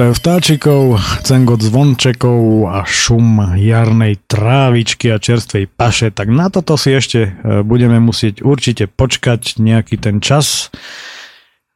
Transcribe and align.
spev 0.00 0.16
vtáčikov, 0.16 0.96
cengot 1.28 1.60
zvončekov 1.60 2.72
a 2.72 2.88
šum 2.88 3.52
jarnej 3.60 4.16
trávičky 4.24 5.12
a 5.12 5.20
čerstvej 5.20 5.68
paše, 5.68 6.08
tak 6.08 6.32
na 6.32 6.48
toto 6.48 6.80
si 6.80 6.96
ešte 6.96 7.20
e, 7.28 7.30
budeme 7.60 8.00
musieť 8.00 8.40
určite 8.40 8.88
počkať 8.88 9.60
nejaký 9.60 10.00
ten 10.00 10.24
čas, 10.24 10.72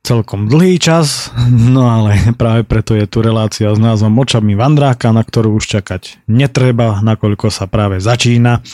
celkom 0.01 0.49
dlhý 0.49 0.81
čas, 0.81 1.37
no 1.77 1.85
ale 1.85 2.17
práve 2.41 2.65
preto 2.65 2.97
je 2.97 3.05
tu 3.05 3.21
relácia 3.21 3.69
s 3.69 3.77
názvom 3.77 4.17
Očami 4.17 4.57
Vandráka, 4.57 5.13
na 5.13 5.21
ktorú 5.21 5.61
už 5.61 5.77
čakať 5.77 6.25
netreba, 6.25 7.05
nakoľko 7.05 7.53
sa 7.53 7.69
práve 7.69 8.01
začína. 8.01 8.65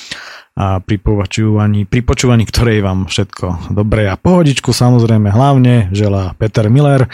A 0.54 0.78
pri 0.78 1.02
počúvaní, 1.02 1.90
pri 1.90 2.06
počúvaní 2.06 2.46
ktorej 2.46 2.86
vám 2.86 3.10
všetko 3.10 3.74
dobré. 3.74 4.06
A 4.06 4.14
pohodičku 4.14 4.70
samozrejme 4.70 5.26
hlavne 5.34 5.90
želá 5.90 6.38
Peter 6.38 6.70
Miller. 6.70 7.10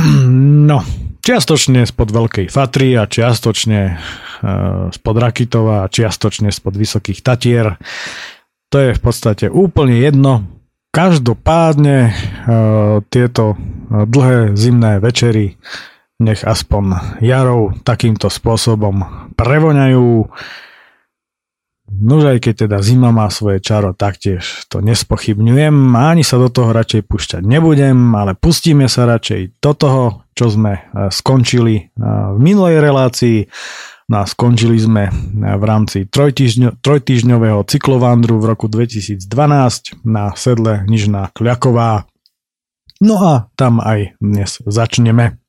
No, 0.70 0.86
čiastočne 1.20 1.84
spod 1.84 2.14
Veľkej 2.14 2.46
Fatry 2.48 2.96
a 2.96 3.04
čiastočne 3.10 3.80
uh, 3.92 4.88
spod 4.94 5.16
Rakitova 5.18 5.84
a 5.84 5.90
čiastočne 5.90 6.48
spod 6.54 6.78
Vysokých 6.78 7.20
Tatier. 7.20 7.76
To 8.70 8.76
je 8.78 8.90
v 8.94 9.00
podstate 9.00 9.50
úplne 9.50 9.98
jedno. 9.98 10.46
Každopádne 10.90 11.96
uh, 12.06 12.12
tieto 13.10 13.58
dlhé 13.90 14.54
zimné 14.54 15.02
večery 15.02 15.58
nech 16.20 16.44
aspoň 16.44 17.16
jarou 17.24 17.72
takýmto 17.80 18.28
spôsobom 18.28 19.02
prevoňajú 19.34 20.28
Nož 21.90 22.30
aj 22.30 22.38
keď 22.38 22.54
teda 22.66 22.78
zima 22.86 23.10
má 23.10 23.26
svoje 23.34 23.58
čaro, 23.58 23.90
taktiež 23.90 24.64
to 24.70 24.78
nespochybňujem. 24.78 25.74
Ani 25.98 26.22
sa 26.22 26.38
do 26.38 26.46
toho 26.46 26.70
radšej 26.70 27.02
púšťať 27.02 27.42
nebudem, 27.42 28.14
ale 28.14 28.38
pustíme 28.38 28.86
sa 28.86 29.10
radšej 29.10 29.58
do 29.58 29.72
toho, 29.74 30.02
čo 30.30 30.46
sme 30.54 30.78
e, 30.78 30.82
skončili 31.10 31.74
e, 31.76 31.82
v 32.30 32.38
minulej 32.38 32.78
relácii. 32.78 33.38
No 34.06 34.22
a 34.22 34.24
skončili 34.24 34.78
sme 34.78 35.10
e, 35.10 35.12
v 35.42 35.64
rámci 35.66 36.06
trojtýždňo, 36.06 36.78
trojtýždňového 36.78 37.66
cyklovandru 37.66 38.38
v 38.38 38.48
roku 38.54 38.70
2012 38.70 39.26
na 40.06 40.30
sedle 40.38 40.86
Nižná 40.86 41.34
Kľaková. 41.34 42.06
No 43.02 43.18
a 43.18 43.50
tam 43.58 43.82
aj 43.82 44.14
dnes 44.22 44.62
začneme. 44.62 45.42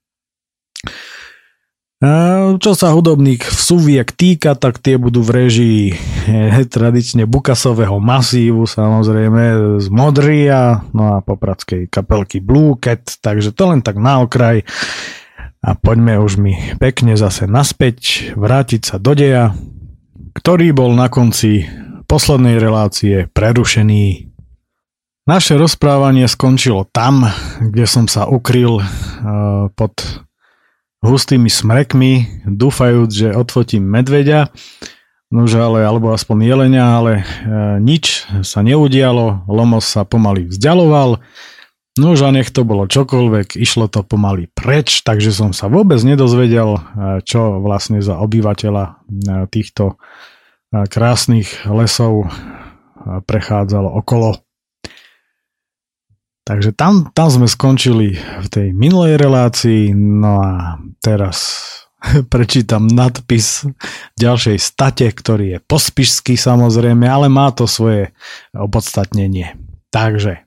Čo 2.58 2.74
sa 2.74 2.98
hudobných 2.98 3.46
vsuviek 3.46 4.10
týka, 4.10 4.58
tak 4.58 4.82
tie 4.82 4.98
budú 4.98 5.22
v 5.22 5.46
režii 5.46 5.82
eh, 5.94 6.66
tradične 6.66 7.30
Bukasového 7.30 8.02
masívu, 8.02 8.66
samozrejme 8.66 9.78
z 9.78 9.88
Modria, 9.94 10.82
no 10.98 11.14
a 11.14 11.22
popradskej 11.22 11.94
kapelky 11.94 12.42
Blue 12.42 12.74
Cat, 12.82 13.22
takže 13.22 13.54
to 13.54 13.70
len 13.70 13.86
tak 13.86 14.02
na 14.02 14.26
okraj. 14.26 14.66
A 15.62 15.78
poďme 15.78 16.18
už 16.18 16.42
mi 16.42 16.58
pekne 16.82 17.14
zase 17.14 17.46
naspäť, 17.46 18.34
vrátiť 18.34 18.82
sa 18.82 18.98
do 18.98 19.14
deja, 19.14 19.54
ktorý 20.34 20.74
bol 20.74 20.98
na 20.98 21.06
konci 21.06 21.70
poslednej 22.10 22.58
relácie 22.58 23.30
prerušený. 23.30 24.34
Naše 25.30 25.54
rozprávanie 25.54 26.26
skončilo 26.26 26.90
tam, 26.90 27.30
kde 27.62 27.86
som 27.86 28.10
sa 28.10 28.26
ukryl 28.26 28.82
uh, 28.82 29.70
pod 29.78 30.26
hustými 31.02 31.50
smrekmi, 31.50 32.46
dúfajúc, 32.46 33.10
že 33.10 33.28
odfotím 33.34 33.90
medveďa, 33.90 34.54
nože 35.34 35.58
ale, 35.58 35.82
alebo 35.82 36.14
aspoň 36.14 36.38
jelenia, 36.46 36.86
ale 36.86 37.12
e, 37.18 37.24
nič 37.82 38.30
sa 38.46 38.62
neudialo, 38.62 39.50
Lomos 39.50 39.90
sa 39.90 40.06
pomaly 40.06 40.46
vzdialoval, 40.54 41.18
nože 41.98 42.24
a 42.24 42.32
nech 42.32 42.54
to 42.54 42.62
bolo 42.62 42.86
čokoľvek, 42.86 43.58
išlo 43.58 43.90
to 43.90 44.06
pomaly 44.06 44.48
preč, 44.54 45.02
takže 45.02 45.34
som 45.34 45.52
sa 45.58 45.68
vôbec 45.68 45.98
nedozvedel, 46.06 46.78
e, 46.78 46.82
čo 47.26 47.58
vlastne 47.60 48.06
za 48.06 48.22
obyvateľa 48.22 48.84
e, 48.86 48.92
týchto 49.50 49.98
e, 50.72 50.86
krásnych 50.86 51.66
lesov 51.66 52.30
prechádzalo 53.02 53.90
okolo. 53.98 54.38
Takže 56.52 56.76
tam, 56.76 57.08
tam 57.16 57.32
sme 57.32 57.48
skončili 57.48 58.20
v 58.20 58.48
tej 58.52 58.76
minulej 58.76 59.16
relácii, 59.16 59.96
no 59.96 60.44
a 60.44 60.76
teraz 61.00 61.64
prečítam 62.34 62.92
nadpis 62.92 63.64
ďalšej 64.20 64.60
state, 64.60 65.08
ktorý 65.16 65.56
je 65.56 65.60
pospišský 65.64 66.36
samozrejme, 66.36 67.08
ale 67.08 67.32
má 67.32 67.56
to 67.56 67.72
svoje 67.72 68.12
opodstatnenie. 68.52 69.56
Takže, 69.96 70.44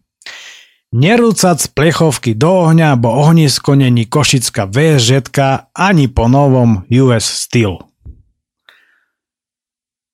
nerúcať 0.93 1.57
z 1.65 1.69
plechovky 1.73 2.37
do 2.37 2.69
ohňa, 2.69 3.01
bo 3.01 3.09
ohnisko 3.25 3.73
není 3.73 4.05
košická 4.05 4.69
VŽ 4.69 5.25
ani 5.73 6.13
po 6.13 6.29
novom 6.29 6.85
US 6.93 7.49
Steel. 7.49 7.81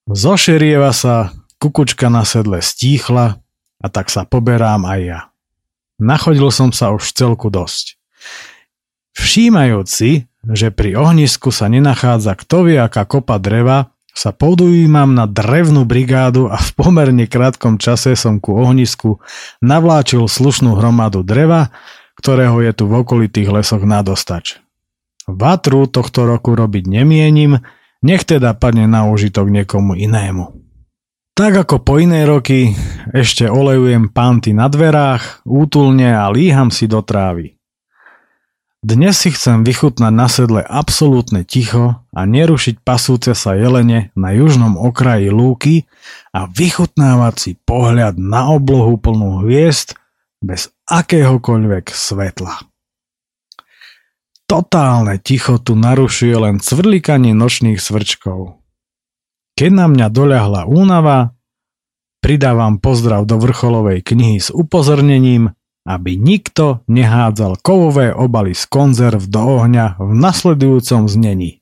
Zošerieva 0.06 0.94
sa, 0.94 1.34
kukučka 1.58 2.06
na 2.14 2.22
sedle 2.22 2.62
stíchla 2.62 3.42
a 3.82 3.86
tak 3.90 4.06
sa 4.06 4.22
poberám 4.22 4.86
aj 4.86 5.02
ja. 5.02 5.29
Nachodil 6.00 6.48
som 6.48 6.72
sa 6.72 6.90
už 6.96 7.12
celku 7.12 7.52
dosť. 7.52 8.00
Všímajúci, 9.14 10.32
že 10.48 10.72
pri 10.72 10.96
ohnisku 10.96 11.52
sa 11.52 11.68
nenachádza 11.68 12.32
kto 12.40 12.72
vie 12.72 12.80
aká 12.80 13.04
kopa 13.04 13.36
dreva, 13.36 13.92
sa 14.10 14.34
podujímam 14.34 15.14
na 15.14 15.28
drevnú 15.28 15.86
brigádu 15.86 16.50
a 16.50 16.58
v 16.58 16.70
pomerne 16.74 17.30
krátkom 17.30 17.78
čase 17.78 18.18
som 18.18 18.42
ku 18.42 18.58
ohnisku 18.58 19.22
navláčil 19.62 20.26
slušnú 20.26 20.74
hromadu 20.74 21.22
dreva, 21.22 21.70
ktorého 22.18 22.58
je 22.64 22.72
tu 22.74 22.84
v 22.90 23.06
okolitých 23.06 23.48
lesoch 23.52 23.84
nadostač. 23.86 24.58
Vatru 25.30 25.86
tohto 25.86 26.26
roku 26.26 26.58
robiť 26.58 26.90
nemienim, 26.90 27.62
nech 28.02 28.26
teda 28.26 28.56
padne 28.56 28.90
na 28.90 29.06
užitok 29.06 29.46
niekomu 29.46 29.94
inému. 29.94 30.69
Tak 31.34 31.66
ako 31.66 31.76
po 31.80 31.96
iné 31.96 32.26
roky, 32.28 32.74
ešte 33.14 33.48
olejujem 33.48 34.12
panty 34.12 34.52
na 34.52 34.68
dverách, 34.68 35.46
útulne 35.46 36.12
a 36.12 36.28
líham 36.28 36.68
si 36.68 36.90
do 36.90 37.00
trávy. 37.00 37.56
Dnes 38.80 39.20
si 39.20 39.28
chcem 39.28 39.60
vychutnať 39.60 40.12
na 40.12 40.24
sedle 40.24 40.64
absolútne 40.64 41.44
ticho 41.44 42.00
a 42.00 42.20
nerušiť 42.24 42.80
pasúce 42.80 43.36
sa 43.36 43.52
jelene 43.52 44.08
na 44.16 44.32
južnom 44.32 44.80
okraji 44.80 45.28
lúky 45.28 45.84
a 46.32 46.48
vychutnávať 46.48 47.34
si 47.36 47.50
pohľad 47.60 48.16
na 48.16 48.48
oblohu 48.48 48.96
plnú 48.96 49.44
hviezd 49.44 50.00
bez 50.40 50.72
akéhokoľvek 50.88 51.92
svetla. 51.92 52.56
Totálne 54.48 55.20
ticho 55.20 55.60
tu 55.60 55.76
narušuje 55.76 56.34
len 56.40 56.56
cvrlikanie 56.56 57.36
nočných 57.36 57.78
svrčkov. 57.78 58.59
Keď 59.60 59.76
na 59.76 59.92
mňa 59.92 60.08
doľahla 60.08 60.64
únava, 60.72 61.36
pridávam 62.24 62.80
pozdrav 62.80 63.28
do 63.28 63.36
vrcholovej 63.36 64.00
knihy 64.00 64.40
s 64.40 64.48
upozornením, 64.48 65.52
aby 65.84 66.16
nikto 66.16 66.80
nehádzal 66.88 67.60
kovové 67.60 68.08
obaly 68.08 68.56
z 68.56 68.64
konzerv 68.72 69.20
do 69.28 69.60
ohňa 69.60 70.00
v 70.00 70.16
nasledujúcom 70.16 71.12
znení. 71.12 71.60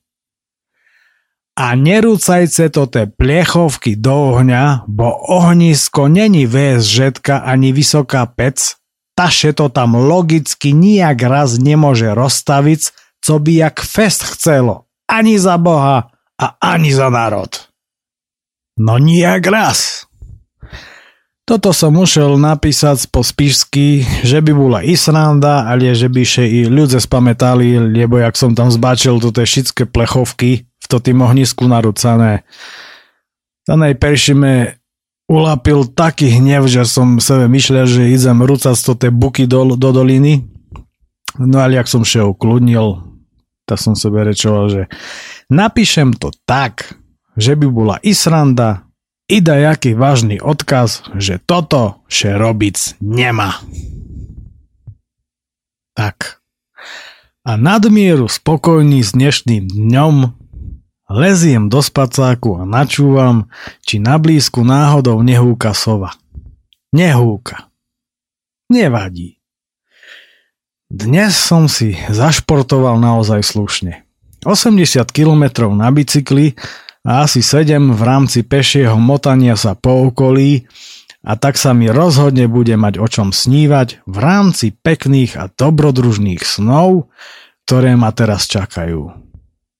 A 1.59 1.75
nerúcajce 1.75 2.71
to 2.71 2.87
te 2.87 3.03
plechovky 3.11 3.99
do 3.99 4.31
ohňa, 4.31 4.87
bo 4.87 5.11
ohnisko 5.11 6.07
není 6.07 6.47
VSŽ 6.47 7.19
ani 7.27 7.75
vysoká 7.75 8.23
pec, 8.31 8.79
taše 9.11 9.51
to 9.51 9.67
tam 9.67 9.99
logicky 9.99 10.71
nijak 10.71 11.19
raz 11.27 11.59
nemôže 11.59 12.15
rozstaviť, 12.15 12.95
co 13.19 13.33
by 13.43 13.51
jak 13.67 13.83
fest 13.83 14.23
chcelo. 14.23 14.87
Ani 15.03 15.35
za 15.35 15.59
Boha 15.59 16.15
a 16.39 16.45
ani 16.63 16.95
za 16.95 17.11
národ. 17.11 17.68
No 18.79 18.95
nijak 18.95 19.43
raz. 19.51 20.07
Toto 21.43 21.75
som 21.75 21.97
musel 21.97 22.39
napísať 22.39 23.11
po 23.11 23.25
spíšsky, 23.25 24.05
že 24.23 24.39
by 24.39 24.51
bola 24.55 24.79
i 24.85 24.95
sranda, 24.95 25.67
ale 25.67 25.91
že 25.91 26.07
by 26.07 26.21
še 26.23 26.45
i 26.47 26.59
ľudia 26.69 27.01
spamätali, 27.01 27.75
lebo 27.75 28.21
jak 28.21 28.39
som 28.39 28.55
tam 28.55 28.71
zbačil 28.71 29.19
to 29.19 29.35
tie 29.35 29.43
všetké 29.43 29.89
plechovky 29.91 30.63
v 30.63 30.85
to 30.87 31.01
tým 31.01 31.19
ohnisku 31.25 31.67
narúcané. 31.67 32.47
To 33.67 33.75
najperšie 33.75 34.37
me 34.37 34.79
ulapil 35.25 35.89
taký 35.89 36.37
hnev, 36.37 36.69
že 36.69 36.85
som 36.85 37.17
sebe 37.17 37.49
myšľal, 37.49 37.85
že 37.89 38.13
idem 38.13 38.45
rúcať 38.45 38.77
to 38.79 38.93
tie 38.95 39.11
buky 39.11 39.49
do, 39.49 39.75
do 39.75 39.89
doliny. 39.89 40.45
No 41.35 41.59
ale 41.59 41.81
jak 41.81 41.89
som 41.91 42.05
še 42.05 42.23
ukludnil, 42.23 43.01
tak 43.65 43.81
som 43.81 43.97
sebe 43.97 44.21
rečoval, 44.21 44.69
že 44.69 44.81
napíšem 45.49 46.13
to 46.13 46.29
tak, 46.45 46.98
že 47.39 47.55
by 47.55 47.67
bola 47.71 47.95
i 48.03 48.11
sranda, 48.11 48.83
i 49.31 49.39
dajaký 49.39 49.95
vážny 49.95 50.43
odkaz, 50.43 51.07
že 51.15 51.39
toto 51.39 52.03
še 52.11 52.35
robic 52.35 52.99
nemá. 52.99 53.63
Tak. 55.95 56.43
A 57.47 57.55
nadmieru 57.55 58.27
spokojný 58.27 58.99
s 58.99 59.15
dnešným 59.15 59.71
dňom 59.71 60.15
leziem 61.09 61.71
do 61.71 61.81
spacáku 61.81 62.61
a 62.61 62.63
načúvam, 62.67 63.49
či 63.81 63.97
na 63.97 64.19
blízku 64.21 64.61
náhodou 64.61 65.23
nehúka 65.25 65.73
sova. 65.73 66.13
Nehúka. 66.93 67.69
Nevadí. 68.69 69.41
Dnes 70.89 71.37
som 71.37 71.69
si 71.69 71.97
zašportoval 72.09 72.97
naozaj 72.97 73.45
slušne. 73.45 74.05
80 74.45 75.05
km 75.13 75.69
na 75.73 75.89
bicykli 75.93 76.57
a 77.09 77.25
asi 77.25 77.41
7 77.41 77.97
v 77.97 78.01
rámci 78.05 78.45
pešieho 78.45 78.93
motania 79.01 79.57
sa 79.57 79.73
po 79.73 80.13
okolí 80.13 80.69
a 81.25 81.33
tak 81.33 81.57
sa 81.57 81.73
mi 81.73 81.89
rozhodne 81.89 82.45
bude 82.45 82.77
mať 82.77 83.01
o 83.01 83.07
čom 83.09 83.33
snívať 83.33 84.05
v 84.05 84.17
rámci 84.21 84.77
pekných 84.77 85.33
a 85.41 85.49
dobrodružných 85.49 86.45
snov, 86.45 87.09
ktoré 87.65 87.97
ma 87.97 88.13
teraz 88.13 88.45
čakajú. 88.45 89.09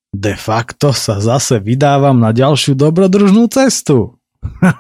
De 0.10 0.34
facto 0.34 0.90
sa 0.90 1.22
zase 1.22 1.62
vydávam 1.62 2.18
na 2.18 2.34
ďalšiu 2.34 2.74
dobrodružnú 2.74 3.46
cestu. 3.54 4.18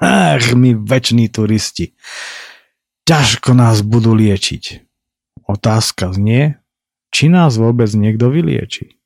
Ach, 0.01 0.45
my 0.57 0.73
väční 0.73 1.29
turisti. 1.29 1.93
Ťažko 3.05 3.53
nás 3.53 3.85
budú 3.85 4.17
liečiť. 4.17 4.89
Otázka 5.45 6.17
znie, 6.17 6.57
či 7.13 7.29
nás 7.29 7.61
vôbec 7.61 7.93
niekto 7.93 8.33
vylieči. 8.33 8.98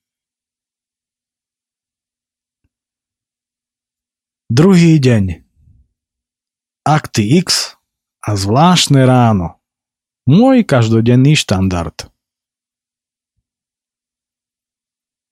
Druhý 4.54 5.02
deň. 5.02 5.42
Akty 6.86 7.42
X 7.42 7.74
a 8.22 8.38
zvláštne 8.38 9.02
ráno. 9.02 9.58
Môj 10.30 10.62
každodenný 10.62 11.34
štandard. 11.34 12.06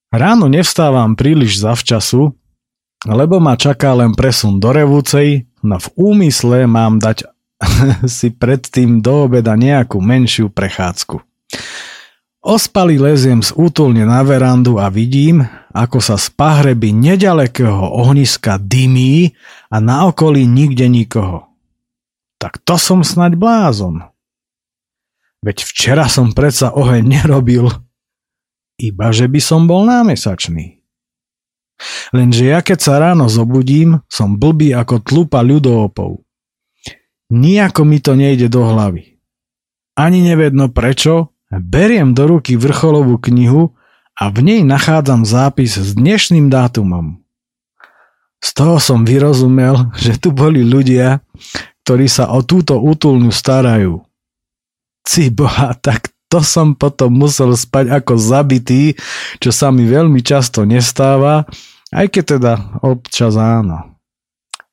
Ráno 0.09 0.49
nevstávam 0.49 1.13
príliš 1.13 1.61
zavčasu, 1.61 2.33
lebo 3.05 3.37
ma 3.37 3.53
čaká 3.61 3.93
len 3.93 4.17
presun 4.17 4.57
do 4.57 4.73
Revúcej, 4.73 5.45
no 5.61 5.77
v 5.77 5.87
úmysle 6.01 6.65
mám 6.65 6.97
dať 6.97 7.29
si 8.17 8.33
predtým 8.33 9.05
do 9.05 9.29
obeda 9.29 9.53
nejakú 9.53 10.01
menšiu 10.01 10.49
prechádzku. 10.49 11.21
Ospali 12.41 12.97
leziem 12.97 13.45
z 13.45 13.53
útulne 13.53 14.01
na 14.01 14.25
verandu 14.25 14.81
a 14.81 14.89
vidím, 14.89 15.45
ako 15.77 16.01
sa 16.01 16.17
z 16.17 16.33
pahreby 16.33 16.89
nedalekého 16.89 17.85
ohniska 18.01 18.57
dymí 18.57 19.37
a 19.69 19.77
na 19.77 20.09
okolí 20.09 20.49
nikde 20.49 20.89
nikoho. 20.89 21.53
Tak 22.41 22.57
to 22.65 22.81
som 22.81 23.05
snaď 23.05 23.37
blázon. 23.37 24.09
Veď 25.45 25.69
včera 25.69 26.09
som 26.09 26.33
predsa 26.33 26.73
oheň 26.73 27.05
nerobil, 27.05 27.69
iba 28.81 29.13
že 29.13 29.29
by 29.29 29.37
som 29.37 29.69
bol 29.69 29.85
námesačný. 29.85 30.81
Lenže 32.09 32.49
ja 32.49 32.65
keď 32.65 32.79
sa 32.81 32.97
ráno 32.97 33.29
zobudím, 33.29 34.01
som 34.09 34.41
blbý 34.41 34.73
ako 34.73 35.05
tlupa 35.05 35.45
ľudoopov. 35.45 36.25
Nijako 37.29 37.81
mi 37.85 38.01
to 38.01 38.17
nejde 38.17 38.49
do 38.49 38.65
hlavy. 38.65 39.21
Ani 39.93 40.25
nevedno 40.25 40.73
prečo, 40.73 41.37
beriem 41.59 42.15
do 42.15 42.29
ruky 42.37 42.55
vrcholovú 42.55 43.19
knihu 43.19 43.75
a 44.15 44.31
v 44.31 44.39
nej 44.45 44.61
nachádzam 44.63 45.27
zápis 45.27 45.75
s 45.75 45.97
dnešným 45.97 46.47
dátumom. 46.47 47.19
Z 48.41 48.49
toho 48.57 48.77
som 48.81 49.03
vyrozumel, 49.03 49.91
že 50.03 50.15
tu 50.15 50.31
boli 50.31 50.63
ľudia, 50.63 51.19
ktorí 51.83 52.07
sa 52.07 52.31
o 52.31 52.45
túto 52.45 52.79
útulňu 52.79 53.33
starajú. 53.33 54.05
Ci 55.01 55.33
boha, 55.33 55.73
tak 55.75 56.13
to 56.31 56.39
som 56.39 56.77
potom 56.77 57.11
musel 57.11 57.51
spať 57.51 57.91
ako 57.91 58.15
zabitý, 58.15 58.95
čo 59.43 59.51
sa 59.51 59.67
mi 59.73 59.83
veľmi 59.83 60.23
často 60.23 60.63
nestáva, 60.63 61.43
aj 61.91 62.07
keď 62.07 62.23
teda 62.39 62.53
občas 62.79 63.35
áno. 63.35 63.99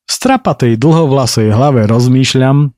V 0.06 0.10
strapatej 0.14 0.78
dlhovlasej 0.78 1.50
hlave 1.50 1.90
rozmýšľam, 1.90 2.77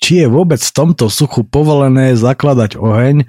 či 0.00 0.24
je 0.24 0.26
vôbec 0.26 0.58
v 0.58 0.74
tomto 0.74 1.12
suchu 1.12 1.44
povolené 1.44 2.16
zakladať 2.16 2.80
oheň, 2.80 3.28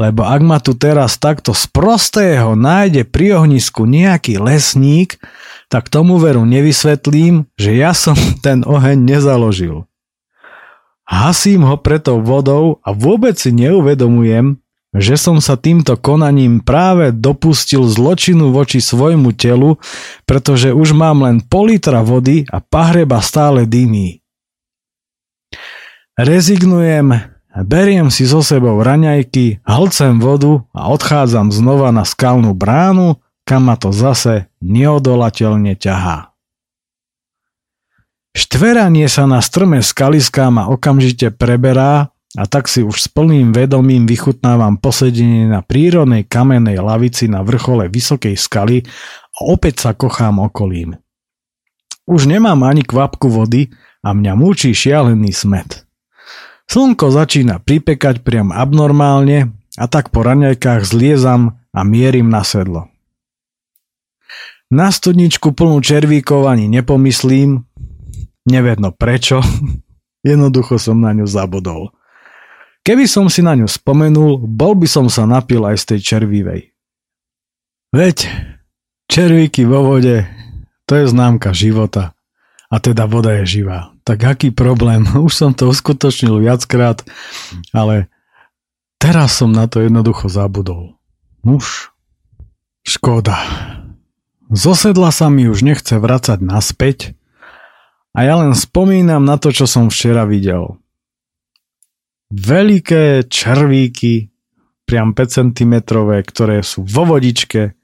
lebo 0.00 0.24
ak 0.24 0.40
ma 0.40 0.58
tu 0.58 0.72
teraz 0.72 1.20
takto 1.20 1.52
z 1.52 1.68
prostého 1.68 2.56
nájde 2.56 3.04
pri 3.04 3.44
ohnisku 3.44 3.84
nejaký 3.84 4.40
lesník, 4.40 5.20
tak 5.68 5.92
tomu 5.92 6.16
veru 6.16 6.48
nevysvetlím, 6.48 7.44
že 7.60 7.76
ja 7.76 7.92
som 7.92 8.16
ten 8.44 8.64
oheň 8.64 8.96
nezaložil. 8.96 9.84
Hasím 11.06 11.62
ho 11.62 11.78
preto 11.78 12.18
vodou 12.18 12.82
a 12.82 12.90
vôbec 12.90 13.38
si 13.38 13.54
neuvedomujem, 13.54 14.58
že 14.96 15.14
som 15.14 15.38
sa 15.38 15.54
týmto 15.54 15.94
konaním 15.94 16.64
práve 16.64 17.12
dopustil 17.14 17.86
zločinu 17.86 18.50
voči 18.50 18.82
svojmu 18.82 19.30
telu, 19.36 19.78
pretože 20.26 20.72
už 20.72 20.96
mám 20.96 21.22
len 21.22 21.38
pol 21.44 21.70
litra 21.70 22.02
vody 22.02 22.48
a 22.50 22.58
pahreba 22.58 23.22
stále 23.22 23.68
dymí. 23.68 24.25
Rezignujem, 26.16 27.12
beriem 27.68 28.08
si 28.08 28.24
so 28.24 28.40
sebou 28.40 28.80
raňajky, 28.80 29.60
hlcem 29.68 30.16
vodu 30.16 30.64
a 30.72 30.88
odchádzam 30.88 31.52
znova 31.52 31.92
na 31.92 32.08
skalnú 32.08 32.56
bránu, 32.56 33.20
kam 33.44 33.68
ma 33.68 33.76
to 33.76 33.92
zase 33.92 34.48
neodolateľne 34.64 35.76
ťahá. 35.76 36.32
Štveranie 38.32 39.12
sa 39.12 39.28
na 39.28 39.44
strme 39.44 39.84
skaliská 39.84 40.48
ma 40.48 40.72
okamžite 40.72 41.36
preberá 41.36 42.08
a 42.32 42.44
tak 42.48 42.72
si 42.72 42.80
už 42.80 42.96
s 42.96 43.08
plným 43.12 43.52
vedomím 43.52 44.08
vychutnávam 44.08 44.80
posedenie 44.80 45.44
na 45.44 45.60
prírodnej 45.60 46.24
kamennej 46.24 46.80
lavici 46.80 47.28
na 47.28 47.44
vrchole 47.44 47.92
vysokej 47.92 48.40
skaly 48.40 48.88
a 49.36 49.52
opäť 49.52 49.84
sa 49.84 49.90
kochám 49.92 50.40
okolím. 50.40 50.96
Už 52.08 52.24
nemám 52.24 52.64
ani 52.64 52.88
kvapku 52.88 53.28
vody 53.28 53.68
a 54.00 54.16
mňa 54.16 54.32
múči 54.32 54.72
šialený 54.72 55.36
smet. 55.36 55.85
Slnko 56.66 57.14
začína 57.14 57.62
pripekať 57.62 58.26
priam 58.26 58.50
abnormálne 58.50 59.54
a 59.78 59.84
tak 59.86 60.10
po 60.10 60.26
raňajkách 60.26 60.82
zliezam 60.82 61.62
a 61.70 61.80
mierim 61.86 62.26
na 62.26 62.42
sedlo. 62.42 62.90
Na 64.66 64.90
studničku 64.90 65.54
plnú 65.54 65.78
červíkov 65.78 66.50
ani 66.50 66.66
nepomyslím, 66.66 67.62
nevedno 68.50 68.90
prečo, 68.90 69.38
jednoducho 70.26 70.78
som 70.82 70.98
na 70.98 71.14
ňu 71.14 71.26
zabudol. 71.30 71.94
Keby 72.82 73.06
som 73.10 73.26
si 73.26 73.42
na 73.42 73.54
ňu 73.58 73.66
spomenul, 73.66 74.42
bol 74.46 74.78
by 74.78 74.86
som 74.86 75.06
sa 75.10 75.26
napil 75.26 75.62
aj 75.66 75.82
z 75.82 75.84
tej 75.94 76.00
červivej. 76.02 76.70
Veď, 77.90 78.30
červíky 79.10 79.66
vo 79.66 79.82
vode, 79.82 80.26
to 80.86 80.94
je 80.94 81.10
známka 81.10 81.50
života. 81.50 82.14
A 82.70 82.78
teda 82.82 83.06
voda 83.10 83.34
je 83.42 83.62
živá. 83.62 83.95
Tak 84.06 84.18
aký 84.22 84.54
problém? 84.54 85.02
Už 85.26 85.34
som 85.34 85.50
to 85.50 85.68
uskutočnil 85.68 86.38
viackrát, 86.38 87.02
ale 87.74 88.06
teraz 89.02 89.34
som 89.36 89.50
na 89.50 89.66
to 89.66 89.82
jednoducho 89.82 90.30
zabudol. 90.30 90.94
Nuž, 91.42 91.90
škoda. 92.86 93.36
Zosedla 94.46 95.10
sa 95.10 95.26
mi 95.26 95.50
už 95.50 95.66
nechce 95.66 95.98
vracať 95.98 96.38
naspäť 96.38 97.18
a 98.14 98.22
ja 98.22 98.38
len 98.38 98.54
spomínam 98.54 99.26
na 99.26 99.42
to, 99.42 99.50
čo 99.50 99.66
som 99.66 99.90
včera 99.90 100.22
videl 100.22 100.78
veľké 102.32 103.30
červíky, 103.30 104.30
priam 104.86 105.14
5 105.14 105.54
cm, 105.54 105.74
ktoré 106.26 106.62
sú 106.62 106.82
vo 106.86 107.06
vodičke, 107.06 107.74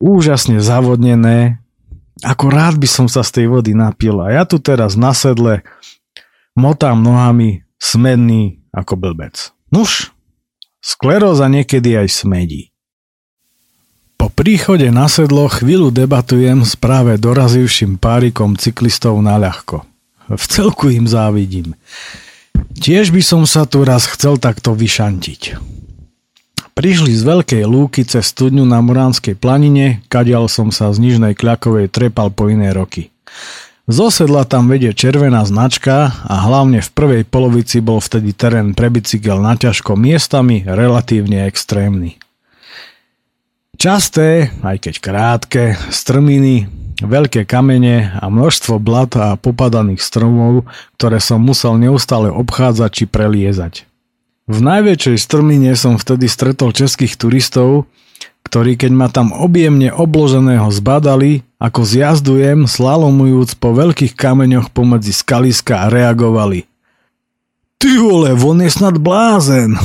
úžasne 0.00 0.60
zavodnené. 0.64 1.59
Ako 2.20 2.52
rád 2.52 2.76
by 2.76 2.88
som 2.88 3.06
sa 3.08 3.24
z 3.24 3.40
tej 3.40 3.46
vody 3.48 3.72
napil 3.72 4.20
a 4.20 4.28
ja 4.28 4.42
tu 4.44 4.60
teraz 4.60 4.92
na 4.92 5.16
sedle 5.16 5.64
motám 6.52 7.00
nohami 7.00 7.64
smedný 7.80 8.60
ako 8.76 9.00
blbec. 9.00 9.50
Nuž, 9.72 10.12
skleróza 10.84 11.48
niekedy 11.48 11.96
aj 11.96 12.08
smedí. 12.12 12.70
Po 14.20 14.28
príchode 14.28 14.84
na 14.92 15.08
sedlo 15.08 15.48
chvíľu 15.48 15.88
debatujem 15.88 16.60
s 16.60 16.76
práve 16.76 17.16
dorazivším 17.16 17.96
párikom 17.96 18.52
cyklistov 18.52 19.16
na 19.24 19.40
ľahko. 19.40 19.88
V 20.28 20.44
celku 20.44 20.92
im 20.92 21.08
závidím. 21.08 21.72
Tiež 22.76 23.16
by 23.16 23.22
som 23.24 23.42
sa 23.48 23.64
tu 23.64 23.80
raz 23.80 24.04
chcel 24.04 24.36
takto 24.36 24.76
vyšantiť. 24.76 25.56
Prišli 26.80 27.12
z 27.12 27.28
veľkej 27.28 27.68
lúky 27.68 28.08
cez 28.08 28.32
studňu 28.32 28.64
na 28.64 28.80
Muránskej 28.80 29.36
planine, 29.36 30.00
kadial 30.08 30.48
som 30.48 30.72
sa 30.72 30.88
z 30.96 30.96
nižnej 30.96 31.36
kľakovej 31.36 31.92
trepal 31.92 32.32
po 32.32 32.48
iné 32.48 32.72
roky. 32.72 33.12
Z 33.84 34.00
osedla 34.00 34.48
tam 34.48 34.64
vedie 34.64 34.96
červená 34.96 35.44
značka 35.44 36.08
a 36.24 36.40
hlavne 36.48 36.80
v 36.80 36.88
prvej 36.88 37.22
polovici 37.28 37.84
bol 37.84 38.00
vtedy 38.00 38.32
terén 38.32 38.72
pre 38.72 38.88
bicykel 38.88 39.44
na 39.44 39.60
ťažko 39.60 39.92
miestami 39.92 40.64
relatívne 40.64 41.44
extrémny. 41.44 42.16
Časté, 43.76 44.48
aj 44.64 44.80
keď 44.80 44.94
krátke, 45.04 45.62
strminy 45.92 46.64
veľké 47.04 47.44
kamene 47.44 48.16
a 48.16 48.24
množstvo 48.32 48.80
blat 48.80 49.12
a 49.20 49.36
popadaných 49.36 50.00
stromov, 50.00 50.64
ktoré 50.96 51.20
som 51.20 51.44
musel 51.44 51.76
neustále 51.76 52.32
obchádzať 52.32 52.88
či 52.88 53.04
preliezať. 53.04 53.89
V 54.48 54.58
najväčšej 54.62 55.18
strmine 55.20 55.76
som 55.76 56.00
vtedy 56.00 56.30
stretol 56.30 56.72
českých 56.72 57.18
turistov, 57.18 57.90
ktorí 58.46 58.74
keď 58.80 58.92
ma 58.92 59.08
tam 59.12 59.30
objemne 59.36 59.92
obloženého 59.92 60.72
zbadali, 60.72 61.44
ako 61.60 61.84
zjazdujem, 61.84 62.64
slalomujúc 62.64 63.60
po 63.60 63.76
veľkých 63.76 64.16
kameňoch 64.16 64.72
pomedzi 64.72 65.12
skaliska 65.12 65.86
a 65.86 65.92
reagovali. 65.92 66.64
Ty 67.80 67.90
vole, 68.00 68.32
on 68.36 68.64
je 68.64 68.70
snad 68.72 68.96
blázen. 68.96 69.76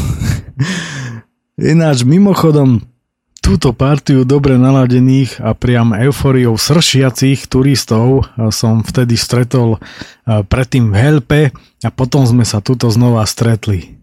Ináč 1.76 2.04
mimochodom, 2.04 2.84
túto 3.40 3.72
partiu 3.72 4.26
dobre 4.26 4.58
naladených 4.58 5.38
a 5.40 5.54
priam 5.54 5.94
euforiou 5.94 6.58
sršiacich 6.58 7.46
turistov 7.46 8.26
som 8.50 8.82
vtedy 8.82 9.14
stretol 9.14 9.78
predtým 10.26 10.90
v 10.90 10.96
Helpe 10.98 11.42
a 11.86 11.90
potom 11.94 12.26
sme 12.26 12.42
sa 12.42 12.60
tuto 12.60 12.90
znova 12.90 13.22
stretli. 13.30 13.96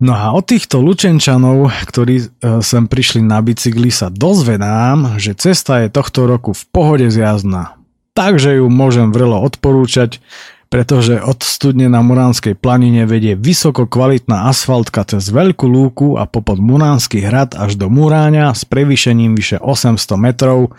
No 0.00 0.16
a 0.16 0.32
od 0.32 0.48
týchto 0.48 0.80
Lučenčanov, 0.80 1.68
ktorí 1.84 2.40
sem 2.64 2.88
prišli 2.88 3.20
na 3.20 3.44
bicykli, 3.44 3.92
sa 3.92 4.08
dozvedám, 4.08 5.20
že 5.20 5.36
cesta 5.36 5.84
je 5.84 5.92
tohto 5.92 6.24
roku 6.24 6.56
v 6.56 6.62
pohode 6.72 7.04
zjazdná. 7.12 7.76
Takže 8.16 8.64
ju 8.64 8.72
môžem 8.72 9.12
vrelo 9.12 9.36
odporúčať, 9.44 10.24
pretože 10.72 11.20
od 11.20 11.44
studne 11.44 11.92
na 11.92 12.00
Muránskej 12.00 12.56
planine 12.56 13.04
vedie 13.04 13.36
vysoko 13.36 13.84
kvalitná 13.84 14.48
asfaltka 14.48 15.04
cez 15.04 15.28
veľkú 15.28 15.68
lúku 15.68 16.08
a 16.16 16.24
popod 16.24 16.64
Muránsky 16.64 17.20
hrad 17.20 17.52
až 17.52 17.76
do 17.76 17.92
Muráňa 17.92 18.56
s 18.56 18.64
prevýšením 18.64 19.36
vyše 19.36 19.60
800 19.60 20.00
metrov 20.16 20.72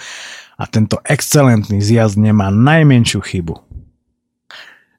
a 0.57 0.65
tento 0.65 0.97
excelentný 1.05 1.77
zjazd 1.77 2.17
nemá 2.17 2.49
najmenšiu 2.49 3.21
chybu. 3.21 3.53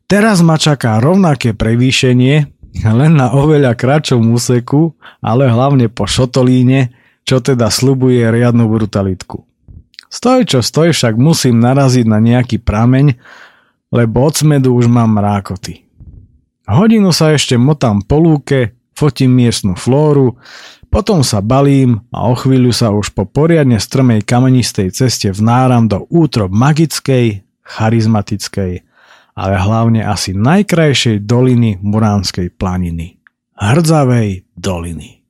Teraz 0.06 0.44
ma 0.46 0.60
čaká 0.60 1.00
rovnaké 1.02 1.56
prevýšenie, 1.56 2.52
len 2.80 3.20
na 3.20 3.36
oveľa 3.36 3.76
kratšom 3.76 4.32
úseku, 4.32 4.96
ale 5.20 5.52
hlavne 5.52 5.92
po 5.92 6.08
šotolíne, 6.08 6.96
čo 7.22 7.38
teda 7.38 7.68
slubuje 7.68 8.24
riadnu 8.24 8.66
brutalitku. 8.66 9.44
Stoj 10.12 10.44
čo 10.44 10.60
stoj, 10.60 10.92
však 10.92 11.16
musím 11.16 11.60
naraziť 11.60 12.04
na 12.04 12.20
nejaký 12.20 12.60
prameň, 12.60 13.16
lebo 13.92 14.24
od 14.24 14.34
smedu 14.36 14.76
už 14.76 14.88
mám 14.88 15.16
rákoty. 15.20 15.84
Hodinu 16.68 17.12
sa 17.12 17.32
ešte 17.32 17.56
motám 17.60 18.04
po 18.04 18.20
lúke, 18.20 18.76
fotím 18.92 19.36
miestnu 19.36 19.76
flóru, 19.76 20.36
potom 20.92 21.24
sa 21.24 21.40
balím 21.40 22.04
a 22.12 22.28
o 22.28 22.36
chvíľu 22.36 22.76
sa 22.76 22.92
už 22.92 23.16
po 23.16 23.24
poriadne 23.24 23.80
strmej 23.80 24.28
kamenistej 24.28 24.92
ceste 24.92 25.32
vnáram 25.32 25.88
do 25.88 26.04
útrob 26.12 26.52
magickej, 26.52 27.40
charizmatickej, 27.64 28.84
ale 29.32 29.56
hlavne 29.56 30.04
asi 30.04 30.36
najkrajšej 30.36 31.24
doliny 31.24 31.80
Muránskej 31.80 32.52
planiny. 32.52 33.20
Hrdzavej 33.56 34.44
doliny. 34.56 35.22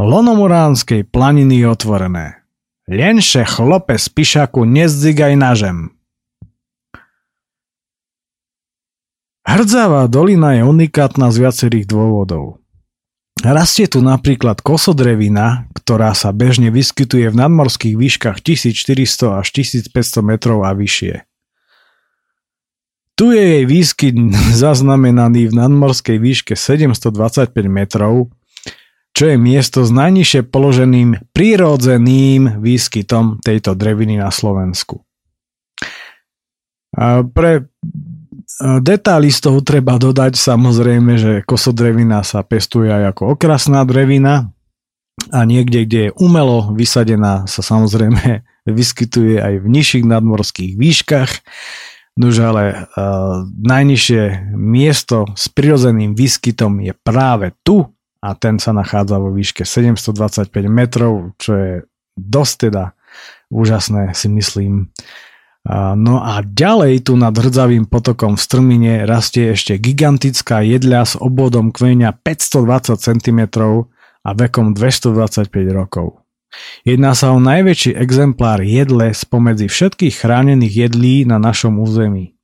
Lono 0.00 0.32
Muránskej 0.34 1.04
planiny 1.06 1.62
je 1.62 1.66
otvorené. 1.68 2.26
Lenše 2.88 3.46
chlope 3.46 3.94
z 3.94 4.06
pišaku 4.10 4.66
nezdygaj 4.66 5.34
na 5.38 5.52
žem. 5.54 5.78
Hrdzavá 9.42 10.06
dolina 10.06 10.54
je 10.54 10.62
unikátna 10.64 11.30
z 11.34 11.36
viacerých 11.46 11.86
dôvodov. 11.86 12.61
Rastie 13.42 13.90
tu 13.90 13.98
napríklad 13.98 14.62
kosodrevina, 14.62 15.66
ktorá 15.74 16.14
sa 16.14 16.30
bežne 16.30 16.70
vyskytuje 16.70 17.26
v 17.26 17.38
nadmorských 17.42 17.98
výškach 17.98 18.38
1400 18.38 19.42
až 19.42 19.46
1500 19.50 19.90
metrov 20.22 20.62
a 20.62 20.70
vyššie. 20.70 21.26
Tu 23.18 23.26
je 23.34 23.42
jej 23.42 23.64
výskyt 23.66 24.14
zaznamenaný 24.62 25.50
v 25.50 25.54
nadmorskej 25.58 26.22
výške 26.22 26.54
725 26.54 27.50
metrov 27.66 28.30
čo 29.12 29.28
je 29.28 29.36
miesto 29.36 29.84
s 29.84 29.92
najnižšie 29.92 30.48
položeným 30.48 31.20
prírodzeným 31.36 32.64
výskytom 32.64 33.44
tejto 33.44 33.76
dreviny 33.76 34.16
na 34.16 34.32
Slovensku. 34.32 35.04
Pre 37.32 37.52
detaily 38.60 39.32
z 39.32 39.38
toho 39.48 39.58
treba 39.64 39.96
dodať 39.96 40.36
samozrejme, 40.36 41.12
že 41.16 41.32
kosodrevina 41.46 42.20
sa 42.26 42.44
pestuje 42.44 42.92
aj 42.92 43.16
ako 43.16 43.38
okrasná 43.38 43.86
drevina 43.88 44.52
a 45.30 45.44
niekde, 45.44 45.84
kde 45.86 46.00
je 46.08 46.16
umelo 46.18 46.72
vysadená, 46.72 47.44
sa 47.46 47.60
samozrejme 47.60 48.42
vyskytuje 48.68 49.40
aj 49.40 49.54
v 49.62 49.66
nižších 49.66 50.04
nadmorských 50.04 50.72
výškach. 50.76 51.32
Nož 52.12 52.44
ale 52.44 52.64
uh, 52.76 53.48
najnižšie 53.48 54.52
miesto 54.52 55.24
s 55.32 55.48
prirodzeným 55.48 56.12
výskytom 56.12 56.84
je 56.84 56.92
práve 56.92 57.56
tu 57.64 57.88
a 58.20 58.36
ten 58.36 58.60
sa 58.60 58.76
nachádza 58.76 59.16
vo 59.16 59.32
výške 59.32 59.64
725 59.64 60.52
metrov, 60.68 61.32
čo 61.40 61.50
je 61.56 61.72
dosť 62.12 62.54
teda 62.68 62.92
úžasné 63.48 64.12
si 64.12 64.28
myslím. 64.28 64.92
No 65.70 66.18
a 66.18 66.42
ďalej 66.42 67.06
tu 67.06 67.14
nad 67.14 67.30
hrdzavým 67.30 67.86
potokom 67.86 68.34
v 68.34 68.42
Strmine 68.42 68.94
rastie 69.06 69.54
ešte 69.54 69.78
gigantická 69.78 70.58
jedľa 70.66 71.02
s 71.06 71.14
obvodom 71.14 71.70
kmeňa 71.70 72.18
520 72.18 72.98
cm 72.98 73.40
a 74.26 74.30
vekom 74.34 74.74
225 74.74 75.46
rokov. 75.70 76.26
Jedná 76.82 77.14
sa 77.14 77.30
o 77.30 77.38
najväčší 77.38 77.94
exemplár 77.94 78.60
jedle 78.66 79.14
spomedzi 79.14 79.70
všetkých 79.70 80.18
chránených 80.18 80.90
jedlí 80.90 81.24
na 81.30 81.38
našom 81.38 81.78
území. 81.78 82.34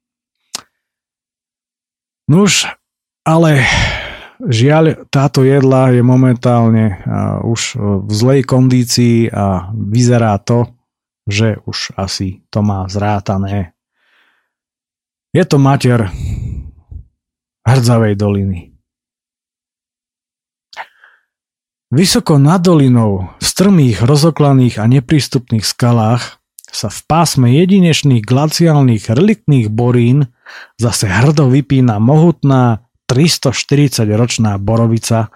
Nuž, 2.30 2.70
ale 3.26 3.66
Žiaľ, 4.38 5.10
táto 5.10 5.42
jedla 5.42 5.90
je 5.90 5.98
momentálne 5.98 7.02
už 7.42 7.75
v 8.06 8.10
zlej 8.14 8.46
kondícii 8.46 9.34
a 9.34 9.75
vyzerá 9.75 10.38
to, 10.38 10.77
že 11.28 11.61
už 11.68 11.92
asi 12.00 12.40
to 12.49 12.64
má 12.64 12.88
zrátané. 12.88 13.76
Je 15.37 15.44
to 15.44 15.61
mater 15.61 16.08
hrdzavej 17.68 18.16
doliny. 18.16 18.73
Vysoko 21.88 22.37
nad 22.37 22.61
dolinou, 22.61 23.32
v 23.40 23.44
strmých, 23.44 24.04
rozoklaných 24.04 24.76
a 24.80 24.85
neprístupných 24.88 25.64
skalách 25.64 26.37
sa 26.68 26.92
v 26.92 27.00
pásme 27.08 27.49
jedinečných 27.49 28.20
glaciálnych 28.20 29.08
reliktných 29.08 29.73
borín 29.73 30.28
zase 30.76 31.08
hrdo 31.08 31.49
vypína 31.49 31.97
mohutná 31.97 32.85
340-ročná 33.08 34.61
borovica, 34.61 35.32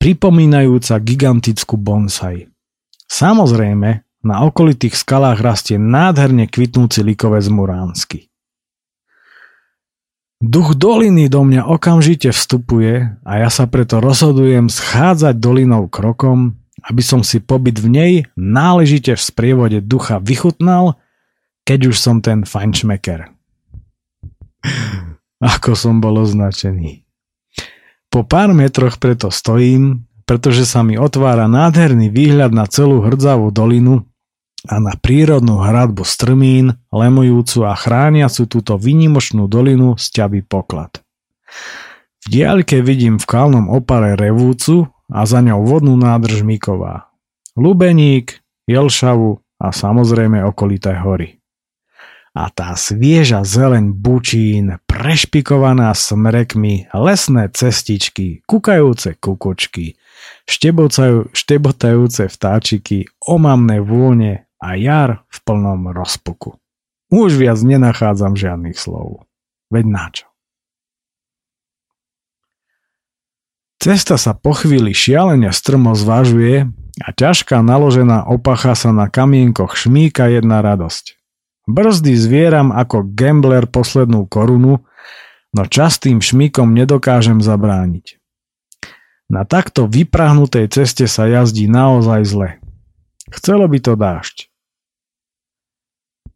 pripomínajúca 0.00 0.96
gigantickú 0.96 1.76
bonsai. 1.76 2.48
Samozrejme, 3.04 4.05
na 4.26 4.42
okolitých 4.42 4.98
skalách 4.98 5.38
rastie 5.38 5.78
nádherne 5.78 6.50
kvitnúci 6.50 7.06
likovec 7.06 7.46
muránsky. 7.46 8.26
Duch 10.42 10.76
doliny 10.76 11.32
do 11.32 11.46
mňa 11.46 11.64
okamžite 11.64 12.34
vstupuje 12.34 13.16
a 13.24 13.32
ja 13.40 13.48
sa 13.48 13.64
preto 13.70 14.02
rozhodujem 14.02 14.68
schádzať 14.68 15.38
dolinou 15.38 15.88
krokom, 15.88 16.58
aby 16.84 17.00
som 17.00 17.24
si 17.24 17.40
pobyt 17.40 17.80
v 17.80 17.88
nej 17.88 18.12
náležite 18.36 19.16
v 19.16 19.22
sprievode 19.22 19.78
ducha 19.80 20.20
vychutnal, 20.20 21.00
keď 21.64 21.94
už 21.94 21.96
som 21.96 22.20
ten 22.20 22.44
fajnšmeker 22.44 23.32
ako 25.50 25.76
som 25.76 25.98
bol 26.02 26.16
označený. 26.20 27.04
Po 28.08 28.24
pár 28.24 28.54
metroch 28.54 28.96
preto 28.96 29.28
stojím, 29.28 30.06
pretože 30.24 30.64
sa 30.66 30.82
mi 30.82 30.96
otvára 30.96 31.46
nádherný 31.50 32.10
výhľad 32.10 32.54
na 32.54 32.64
celú 32.66 33.02
hrdzavú 33.04 33.52
dolinu 33.52 34.06
a 34.66 34.76
na 34.82 34.94
prírodnú 34.98 35.62
hradbu 35.62 36.02
strmín, 36.02 36.76
lemujúcu 36.90 37.66
a 37.66 37.74
chrániacu 37.74 38.46
túto 38.50 38.74
vynimočnú 38.76 39.46
dolinu 39.46 39.94
ťavy 39.96 40.42
poklad. 40.44 41.02
V 42.22 42.26
diaľke 42.28 42.82
vidím 42.82 43.22
v 43.22 43.26
kalnom 43.26 43.70
opare 43.70 44.18
revúcu 44.18 44.90
a 45.10 45.22
za 45.24 45.38
ňou 45.38 45.62
vodnú 45.62 45.94
nádrž 45.94 46.42
Miková. 46.42 47.08
Lubeník, 47.54 48.42
Jelšavu 48.66 49.38
a 49.62 49.68
samozrejme 49.70 50.42
okolité 50.42 50.98
hory 50.98 51.36
a 52.36 52.52
tá 52.52 52.76
svieža 52.76 53.48
zeleň 53.48 53.96
bučín, 53.96 54.76
prešpikovaná 54.84 55.96
smrekmi, 55.96 56.92
lesné 56.92 57.48
cestičky, 57.48 58.44
kukajúce 58.44 59.16
kukočky, 59.16 59.96
štebotajúce 61.32 62.28
vtáčiky, 62.28 63.08
omamné 63.24 63.80
vône 63.80 64.44
a 64.62 64.76
jar 64.76 65.24
v 65.28 65.38
plnom 65.44 65.92
rozpuku. 65.92 66.56
Už 67.12 67.38
viac 67.38 67.60
nenachádzam 67.62 68.34
žiadnych 68.34 68.74
slov. 68.74 69.28
Veď 69.70 69.84
načo? 69.86 70.26
Cesta 73.76 74.18
sa 74.18 74.34
po 74.34 74.50
chvíli 74.50 74.90
šialene 74.90 75.54
strmo 75.54 75.94
zvažuje 75.94 76.66
a 76.96 77.08
ťažká 77.12 77.62
naložená 77.62 78.26
opacha 78.26 78.74
sa 78.74 78.90
na 78.90 79.06
kamienkoch 79.06 79.78
šmíka 79.78 80.26
jedna 80.32 80.64
radosť. 80.64 81.14
Brzdy 81.70 82.14
zvieram 82.18 82.74
ako 82.74 83.06
gambler 83.14 83.70
poslednú 83.70 84.26
korunu, 84.26 84.82
no 85.54 85.62
častým 85.66 86.18
šmikom 86.18 86.74
nedokážem 86.74 87.38
zabrániť. 87.38 88.18
Na 89.26 89.42
takto 89.42 89.90
vyprahnutej 89.90 90.70
ceste 90.70 91.10
sa 91.10 91.26
jazdí 91.26 91.66
naozaj 91.66 92.22
zle. 92.26 92.50
Chcelo 93.30 93.66
by 93.66 93.78
to 93.82 93.92
dážď. 93.98 94.36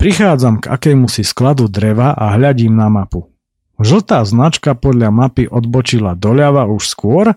Prichádzam 0.00 0.64
k 0.64 0.72
akému 0.72 1.12
si 1.12 1.20
skladu 1.20 1.68
dreva 1.68 2.16
a 2.16 2.32
hľadím 2.34 2.72
na 2.72 2.88
mapu. 2.88 3.28
Žltá 3.80 4.24
značka 4.28 4.76
podľa 4.76 5.08
mapy 5.08 5.48
odbočila 5.48 6.12
doľava 6.12 6.68
už 6.68 6.84
skôr, 6.84 7.32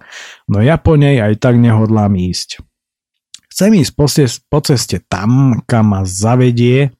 no 0.47 0.57
ja 0.59 0.75
po 0.75 0.99
nej 0.99 1.19
aj 1.19 1.39
tak 1.39 1.55
nehodlám 1.55 2.15
ísť. 2.19 2.59
Chcem 3.51 3.79
ísť 3.79 3.91
po 4.49 4.59
ceste 4.59 4.97
tam, 5.07 5.61
kam 5.67 5.93
ma 5.93 6.01
zavedie 6.03 6.91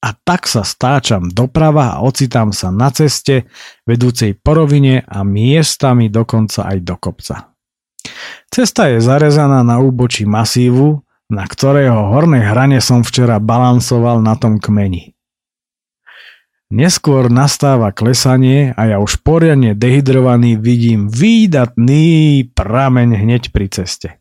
a 0.00 0.08
tak 0.16 0.48
sa 0.48 0.64
stáčam 0.64 1.28
doprava 1.28 1.96
a 1.96 2.02
ocitám 2.04 2.52
sa 2.56 2.72
na 2.72 2.88
ceste 2.88 3.48
vedúcej 3.84 4.36
po 4.36 4.56
rovine 4.56 5.04
a 5.04 5.20
miestami 5.20 6.08
dokonca 6.08 6.64
aj 6.64 6.78
do 6.80 6.96
kopca. 6.96 7.52
Cesta 8.48 8.88
je 8.88 9.04
zarezaná 9.04 9.60
na 9.60 9.78
úbočí 9.78 10.24
masívu, 10.24 11.04
na 11.30 11.46
ktorého 11.46 12.10
hornej 12.10 12.42
hrane 12.42 12.82
som 12.82 13.06
včera 13.06 13.38
balansoval 13.38 14.20
na 14.20 14.34
tom 14.34 14.58
kmeni. 14.58 15.14
Neskôr 16.70 17.26
nastáva 17.30 17.90
klesanie 17.90 18.70
a 18.78 18.86
ja 18.86 19.02
už 19.02 19.26
poriadne 19.26 19.74
dehydrovaný 19.74 20.54
vidím 20.54 21.10
výdatný 21.10 22.46
prameň 22.54 23.08
hneď 23.18 23.42
pri 23.50 23.66
ceste. 23.66 24.20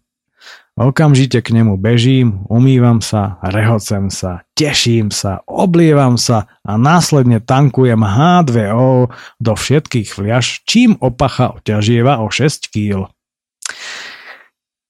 Okamžite 0.80 1.44
k 1.44 1.60
nemu 1.60 1.76
bežím, 1.76 2.48
umývam 2.48 3.04
sa, 3.04 3.36
rehocem 3.44 4.08
sa, 4.08 4.48
teším 4.56 5.12
sa, 5.12 5.44
oblievam 5.44 6.16
sa 6.16 6.48
a 6.64 6.80
následne 6.80 7.44
tankujem 7.44 8.00
H2O 8.00 9.12
do 9.44 9.54
všetkých 9.60 10.08
fliaž, 10.08 10.64
čím 10.64 10.96
opacha 11.04 11.52
oťažieva 11.60 12.24
o 12.24 12.32
6 12.32 12.72
kg. 12.72 13.12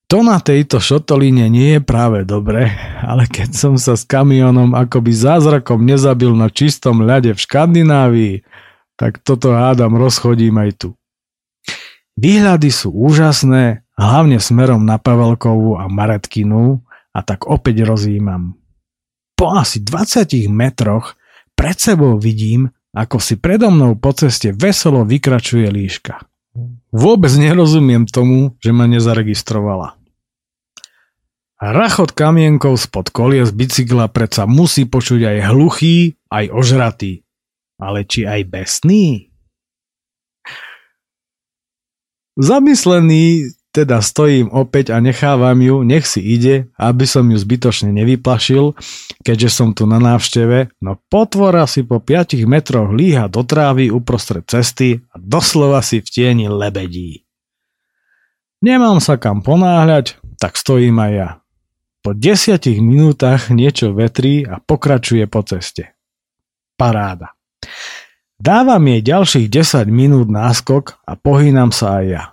To 0.10 0.26
na 0.26 0.42
tejto 0.42 0.82
šotolíne 0.82 1.46
nie 1.54 1.78
je 1.78 1.82
práve 1.86 2.26
dobre, 2.26 2.74
ale 3.06 3.30
keď 3.30 3.54
som 3.54 3.74
sa 3.78 3.94
s 3.94 4.10
kamionom 4.10 4.74
akoby 4.74 5.14
zázrakom 5.14 5.86
nezabil 5.86 6.34
na 6.34 6.50
čistom 6.50 7.06
ľade 7.06 7.38
v 7.38 7.40
Škandinávii, 7.40 8.36
tak 8.98 9.22
toto 9.22 9.54
hádam 9.54 10.02
rozchodím 10.02 10.58
aj 10.66 10.72
tu. 10.82 10.90
Výhľady 12.18 12.74
sú 12.74 12.90
úžasné, 12.90 13.86
hlavne 14.02 14.42
smerom 14.42 14.82
na 14.82 14.98
Pavelkovú 14.98 15.78
a 15.78 15.86
Maretkinu 15.86 16.82
a 17.14 17.20
tak 17.22 17.46
opäť 17.46 17.86
rozjímam. 17.86 18.58
Po 19.38 19.54
asi 19.54 19.78
20 19.86 20.50
metroch 20.50 21.22
pred 21.54 21.78
sebou 21.78 22.18
vidím, 22.18 22.74
ako 22.98 23.22
si 23.22 23.38
predo 23.38 23.70
mnou 23.70 23.94
po 23.94 24.10
ceste 24.18 24.58
veselo 24.58 25.06
vykračuje 25.06 25.70
líška. 25.70 26.18
Vôbec 26.90 27.30
nerozumiem 27.38 28.10
tomu, 28.10 28.58
že 28.58 28.74
ma 28.74 28.90
nezaregistrovala. 28.90 29.99
Rachot 31.60 32.16
kamienkov 32.16 32.80
spod 32.80 33.12
z 33.12 33.52
bicykla 33.52 34.08
predsa 34.08 34.48
musí 34.48 34.88
počuť 34.88 35.28
aj 35.28 35.38
hluchý, 35.52 36.16
aj 36.32 36.56
ožratý. 36.56 37.28
Ale 37.76 38.08
či 38.08 38.24
aj 38.24 38.48
besný? 38.48 39.28
Zamyslený 42.40 43.52
teda 43.70 44.02
stojím 44.02 44.50
opäť 44.50 44.96
a 44.96 45.04
nechávam 45.04 45.60
ju, 45.60 45.84
nech 45.84 46.08
si 46.08 46.24
ide, 46.24 46.72
aby 46.80 47.06
som 47.06 47.28
ju 47.28 47.38
zbytočne 47.38 47.94
nevyplašil, 47.94 48.74
keďže 49.22 49.50
som 49.52 49.76
tu 49.76 49.86
na 49.86 50.02
návšteve, 50.02 50.74
no 50.82 50.98
potvora 51.12 51.70
si 51.70 51.86
po 51.86 52.02
5 52.02 52.40
metroch 52.50 52.90
líha 52.90 53.30
do 53.30 53.46
trávy 53.46 53.94
uprostred 53.94 54.48
cesty 54.50 55.06
a 55.14 55.16
doslova 55.22 55.86
si 55.86 56.02
v 56.02 56.08
tieni 56.08 56.48
lebedí. 56.50 57.28
Nemám 58.66 59.04
sa 59.04 59.22
kam 59.22 59.46
ponáhľať, 59.46 60.18
tak 60.42 60.58
stojím 60.58 60.98
aj 61.00 61.12
ja. 61.14 61.30
Po 62.10 62.18
desiatich 62.18 62.82
minútach 62.82 63.54
niečo 63.54 63.94
vetrí 63.94 64.42
a 64.42 64.58
pokračuje 64.58 65.30
po 65.30 65.46
ceste. 65.46 65.94
Paráda. 66.74 67.38
Dávam 68.34 68.82
jej 68.82 69.06
ďalších 69.06 69.46
10 69.46 69.86
minút 69.94 70.26
náskok 70.26 71.06
a 71.06 71.14
pohýnam 71.14 71.70
sa 71.70 72.02
aj 72.02 72.06
ja. 72.10 72.24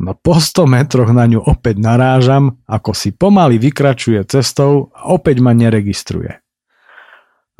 No 0.00 0.16
po 0.16 0.40
100 0.40 0.64
metroch 0.64 1.12
na 1.12 1.28
ňu 1.28 1.44
opäť 1.44 1.76
narážam, 1.76 2.56
ako 2.64 2.96
si 2.96 3.12
pomaly 3.12 3.60
vykračuje 3.60 4.24
cestou 4.24 4.96
a 4.96 5.12
opäť 5.12 5.44
ma 5.44 5.52
neregistruje. 5.52 6.40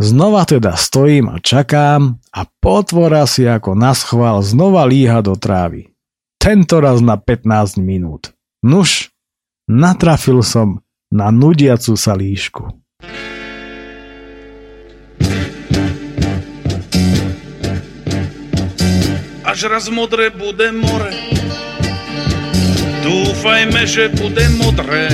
Znova 0.01 0.49
teda 0.49 0.73
stojím 0.73 1.29
a 1.29 1.37
čakám 1.37 2.17
a 2.33 2.49
potvora 2.49 3.29
si 3.29 3.45
ako 3.45 3.77
na 3.77 3.93
znova 4.41 4.89
líha 4.89 5.21
do 5.21 5.37
trávy. 5.37 5.93
Tento 6.41 6.81
raz 6.81 7.05
na 7.05 7.21
15 7.21 7.77
minút. 7.77 8.33
Nuž, 8.65 9.13
natrafil 9.69 10.41
som 10.41 10.81
na 11.09 11.33
nudiacu 11.33 11.97
sa 11.97 12.13
líšku. 12.13 12.69
Až 19.49 19.65
raz 19.73 19.89
modré 19.89 20.29
bude 20.29 20.69
more, 20.77 21.09
dúfajme, 23.01 23.83
že 23.89 24.13
bude 24.13 24.45
modré. 24.61 25.09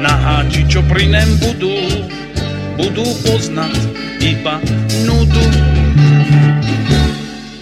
Na 0.00 0.12
háči, 0.16 0.64
čo 0.68 0.80
pri 0.84 1.08
nem 1.08 1.28
budú, 1.40 1.76
budú 2.76 3.04
poznať 3.24 3.76
iba 4.20 4.60
nudu. 5.08 5.46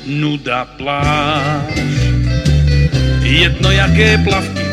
Nuda 0.08 0.66
pláž, 0.74 1.66
jedno 3.22 3.70
jaké 3.70 4.18
plavky 4.26 4.68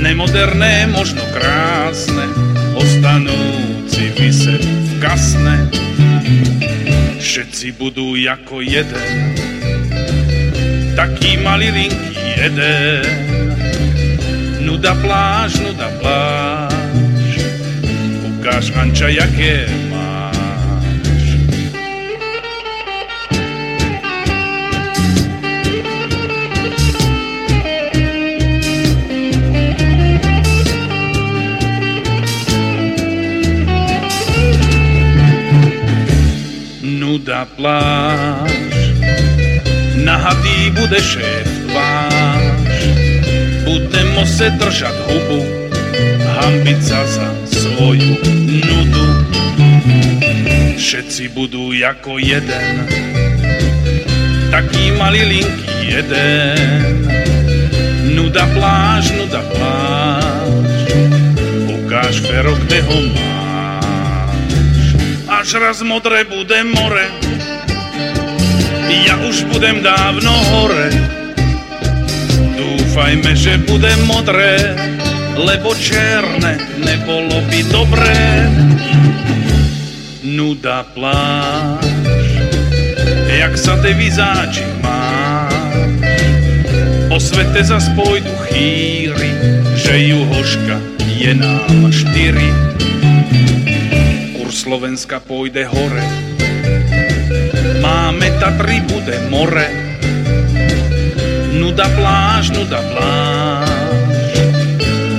nemoderné, 0.00 0.88
možno 0.88 1.20
krásne, 1.30 2.24
ostanúci 2.74 4.10
vyset 4.16 4.64
v 4.64 4.92
kasne. 4.98 5.68
Všetci 7.20 7.76
budú 7.76 8.16
ako 8.16 8.64
jeden, 8.64 9.12
taký 10.96 11.38
malý 11.44 11.68
linky 11.70 12.40
jeden. 12.40 13.04
Nuda 14.64 14.96
pláž, 14.96 15.60
nuda 15.60 15.88
pláž, 16.00 17.32
ukáž 18.24 18.72
Anča, 18.76 19.08
jaké 19.12 19.68
nuda 37.30 37.46
pláž. 37.54 38.50
Nahatý 39.94 40.74
bude 40.74 40.98
šéf 40.98 41.46
váš, 41.70 42.74
budemo 43.62 44.26
se 44.26 44.50
držať 44.50 44.96
hubu, 45.06 45.38
hambiť 46.26 46.80
sa 46.82 47.06
za 47.06 47.30
svoju 47.46 48.18
nudu. 48.66 49.06
Všetci 50.74 51.30
budú 51.30 51.70
ako 51.70 52.18
jeden, 52.18 52.90
taký 54.50 54.90
malý 54.98 55.22
linky 55.22 55.70
jeden. 55.86 56.82
Nuda 58.10 58.42
pláž, 58.58 59.14
nuda 59.14 59.42
pláž, 59.54 60.82
ukáž 61.78 62.26
fero, 62.26 62.58
kde 62.58 62.82
ho 62.82 62.98
má 63.14 63.30
až 65.40 65.56
raz 65.56 65.80
modré 65.80 66.28
bude 66.28 66.60
more, 66.68 67.19
ja 68.90 69.14
už 69.22 69.46
budem 69.54 69.82
dávno 69.82 70.30
hore. 70.50 70.90
Dúfajme, 72.58 73.30
že 73.38 73.62
bude 73.64 73.90
modré, 74.04 74.74
lebo 75.38 75.74
černe 75.78 76.58
nebolo 76.82 77.38
by 77.46 77.60
dobré. 77.70 78.20
Nuda 80.26 80.84
pláž, 80.90 82.26
jak 83.30 83.54
sa 83.54 83.78
te 83.78 83.94
vyzáči 83.94 84.66
má. 84.82 85.46
Po 87.10 87.18
svete 87.18 87.66
zas 87.66 87.90
pôjdu 87.98 88.30
chýry, 88.50 89.30
že 89.74 90.14
juhoška 90.14 90.78
je 91.18 91.32
nám 91.34 91.90
štyri 91.90 92.70
kurz 94.50 94.66
Slovenska 94.66 95.22
pôjde 95.22 95.62
hore. 95.62 96.29
Máme 97.80 98.28
Tatry, 98.36 98.80
bude 98.84 99.16
more. 99.32 99.66
Nuda 101.56 101.88
pláž, 101.96 102.50
nuda 102.50 102.80
pláž. 102.92 103.68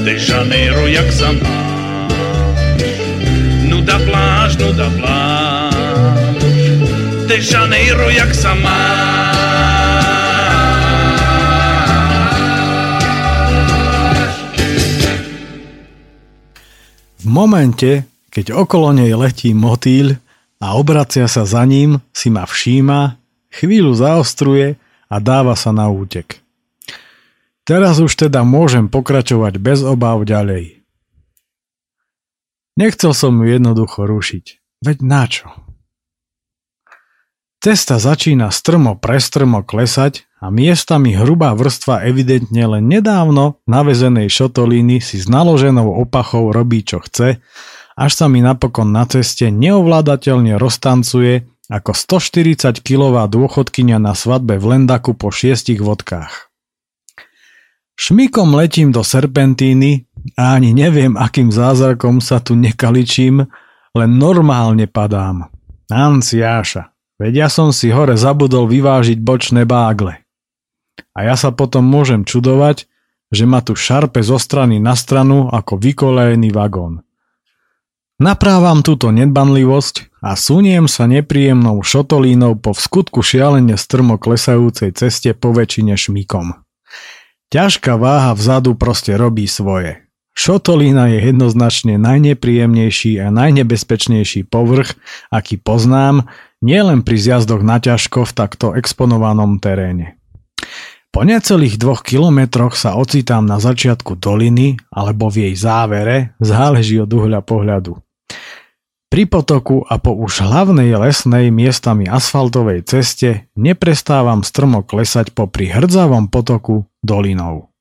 De 0.06 0.13
Janeiro, 0.17 0.88
jak 0.88 1.10
sa 1.12 1.34
máš. 1.34 2.13
Nuda 3.65 3.97
pláž, 4.06 4.58
nuda 4.58 4.89
pláž. 4.97 5.74
De 7.28 7.38
Janeiro, 7.41 8.10
jak 8.10 8.32
sa 8.34 8.54
máš. 8.54 9.02
V 17.21 17.26
momente, 17.30 18.10
keď 18.34 18.58
okolo 18.58 18.97
nej 18.97 19.13
letí 19.13 19.54
motýľ, 19.54 20.17
a 20.62 20.78
obracia 20.78 21.26
sa 21.26 21.43
za 21.43 21.65
ním, 21.65 21.97
si 22.13 22.30
ma 22.30 22.45
všíma, 22.45 23.17
chvíľu 23.50 23.97
zaostruje 23.97 24.78
a 25.10 25.15
dáva 25.17 25.58
sa 25.58 25.74
na 25.74 25.89
útek. 25.89 26.39
Teraz 27.65 27.97
už 27.97 28.13
teda 28.13 28.45
môžem 28.45 28.86
pokračovať 28.86 29.58
bez 29.58 29.82
obáv 29.82 30.24
ďalej. 30.24 30.82
Nechcel 32.78 33.12
som 33.12 33.36
ju 33.41 33.52
jednoducho 33.52 34.06
rušiť. 34.06 34.45
Veď 34.82 34.97
načo? 35.02 35.50
Cesta 37.62 38.02
začína 38.02 38.50
strmo 38.50 38.97
prestrmo 38.97 39.62
klesať 39.62 40.26
a 40.41 40.50
miestami 40.50 41.13
hrubá 41.13 41.54
vrstva 41.54 42.10
evidentne 42.10 42.65
len 42.65 42.89
nedávno 42.89 43.62
navezenej 43.69 44.34
šotolíny 44.34 44.97
si 44.97 45.21
s 45.21 45.30
naloženou 45.30 45.93
opachou 46.02 46.50
robí 46.50 46.82
čo 46.82 46.97
chce, 47.06 47.38
až 47.95 48.12
sa 48.15 48.25
mi 48.32 48.39
napokon 48.39 48.89
na 48.91 49.04
ceste 49.08 49.51
neovládateľne 49.51 50.56
roztancuje 50.56 51.47
ako 51.71 51.95
140-kilová 51.95 53.32
dôchodkynia 53.32 53.95
na 53.99 54.12
svadbe 54.12 54.60
v 54.60 54.75
Lendaku 54.75 55.15
po 55.15 55.32
šiestich 55.32 55.80
vodkách. 55.80 56.51
Šmikom 57.95 58.58
letím 58.58 58.89
do 58.89 59.06
serpentíny 59.06 60.10
a 60.36 60.58
ani 60.58 60.73
neviem, 60.73 61.15
akým 61.15 61.54
zázrakom 61.54 62.19
sa 62.19 62.41
tu 62.41 62.58
nekaličím, 62.58 63.45
len 63.93 64.12
normálne 64.17 64.89
padám. 64.89 65.47
Anciáša. 65.91 66.91
Veď 67.21 67.45
ja 67.45 67.49
som 67.54 67.69
si 67.69 67.93
hore 67.93 68.17
zabudol 68.17 68.65
vyvážiť 68.65 69.21
bočné 69.21 69.69
bágle. 69.69 70.17
A 71.13 71.19
ja 71.27 71.38
sa 71.38 71.54
potom 71.54 71.86
môžem 71.86 72.25
čudovať, 72.25 72.89
že 73.30 73.45
ma 73.45 73.62
tu 73.62 73.77
šarpe 73.77 74.19
zo 74.25 74.41
strany 74.41 74.82
na 74.82 74.97
stranu 74.97 75.47
ako 75.54 75.77
vykolejený 75.77 76.49
vagón. 76.49 77.06
Naprávam 78.21 78.86
túto 78.86 79.10
nedbanlivosť 79.10 80.21
a 80.21 80.38
suniem 80.38 80.86
sa 80.86 81.10
nepríjemnou 81.10 81.81
šotolínou 81.81 82.53
po 82.53 82.77
vskutku 82.77 83.25
šialene 83.25 83.73
strmo 83.81 84.21
klesajúcej 84.21 84.93
ceste 84.93 85.34
po 85.34 85.49
väčšine 85.49 85.97
šmikom. 85.97 86.53
Ťažká 87.49 87.97
váha 87.97 88.38
vzadu 88.38 88.77
proste 88.77 89.17
robí 89.17 89.49
svoje. 89.49 90.05
Šotolína 90.38 91.10
je 91.10 91.34
jednoznačne 91.34 91.97
najnepríjemnejší 91.97 93.17
a 93.25 93.34
najnebezpečnejší 93.34 94.45
povrch, 94.45 94.93
aký 95.34 95.57
poznám, 95.57 96.29
nielen 96.62 97.01
pri 97.01 97.17
zjazdoch 97.17 97.65
na 97.65 97.81
ťažko 97.81 98.29
v 98.29 98.31
takto 98.38 98.77
exponovanom 98.77 99.57
teréne. 99.57 100.21
Po 101.10 101.25
necelých 101.25 101.81
dvoch 101.81 102.05
kilometroch 102.05 102.77
sa 102.77 102.93
ocitám 103.01 103.49
na 103.49 103.57
začiatku 103.57 104.13
doliny 104.21 104.77
alebo 104.93 105.25
v 105.34 105.49
jej 105.49 105.55
závere, 105.57 106.38
záleží 106.38 107.01
od 107.01 107.10
uhľa 107.10 107.41
pohľadu. 107.41 107.97
Pri 109.12 109.28
potoku 109.28 109.84
a 109.84 110.00
po 110.00 110.15
už 110.15 110.48
hlavnej 110.48 110.96
lesnej 110.96 111.52
miestami 111.52 112.08
asfaltovej 112.08 112.88
ceste 112.88 113.52
neprestávam 113.60 114.39
strmo 114.39 114.88
klesať 114.88 115.36
popri 115.36 115.67
hrdzavom 115.67 116.32
potoku 116.32 116.88
dolinou. 117.04 117.76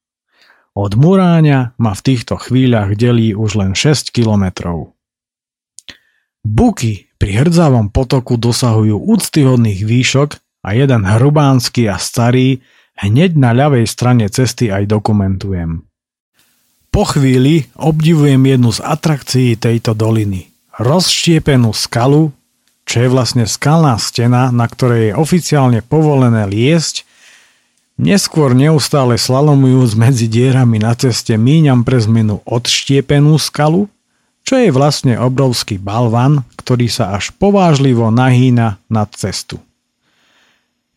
Od 0.74 0.92
Muráňa 0.98 1.78
ma 1.78 1.92
v 1.94 2.02
týchto 2.02 2.34
chvíľach 2.34 2.94
delí 2.98 3.34
už 3.34 3.62
len 3.62 3.78
6 3.78 4.10
kilometrov. 4.10 4.94
Buky 6.42 7.14
pri 7.20 7.46
hrdzavom 7.46 7.92
potoku 7.92 8.40
dosahujú 8.40 8.96
úctyhodných 8.96 9.84
výšok 9.84 10.30
a 10.64 10.68
jeden 10.72 11.04
hrubánsky 11.04 11.84
a 11.86 12.00
starý 12.00 12.64
hneď 12.96 13.36
na 13.36 13.52
ľavej 13.52 13.84
strane 13.84 14.26
cesty 14.32 14.72
aj 14.72 14.88
dokumentujem. 14.88 15.89
Po 16.90 17.06
chvíli 17.06 17.70
obdivujem 17.78 18.42
jednu 18.42 18.74
z 18.74 18.82
atrakcií 18.82 19.54
tejto 19.54 19.94
doliny. 19.94 20.50
Rozštiepenú 20.74 21.70
skalu, 21.70 22.34
čo 22.82 22.96
je 23.06 23.08
vlastne 23.08 23.46
skalná 23.46 23.94
stena, 24.02 24.50
na 24.50 24.66
ktorej 24.66 25.14
je 25.14 25.18
oficiálne 25.18 25.86
povolené 25.86 26.50
liesť, 26.50 27.06
neskôr 27.94 28.58
neustále 28.58 29.14
slalomujúc 29.14 29.94
medzi 29.94 30.26
dierami 30.26 30.82
na 30.82 30.98
ceste 30.98 31.38
míňam 31.38 31.86
pre 31.86 32.02
zmenu 32.02 32.42
odštiepenú 32.42 33.38
skalu, 33.38 33.86
čo 34.42 34.58
je 34.58 34.74
vlastne 34.74 35.14
obrovský 35.14 35.78
balvan, 35.78 36.42
ktorý 36.58 36.90
sa 36.90 37.14
až 37.14 37.30
povážlivo 37.38 38.10
nahýna 38.10 38.82
nad 38.90 39.14
cestu. 39.14 39.62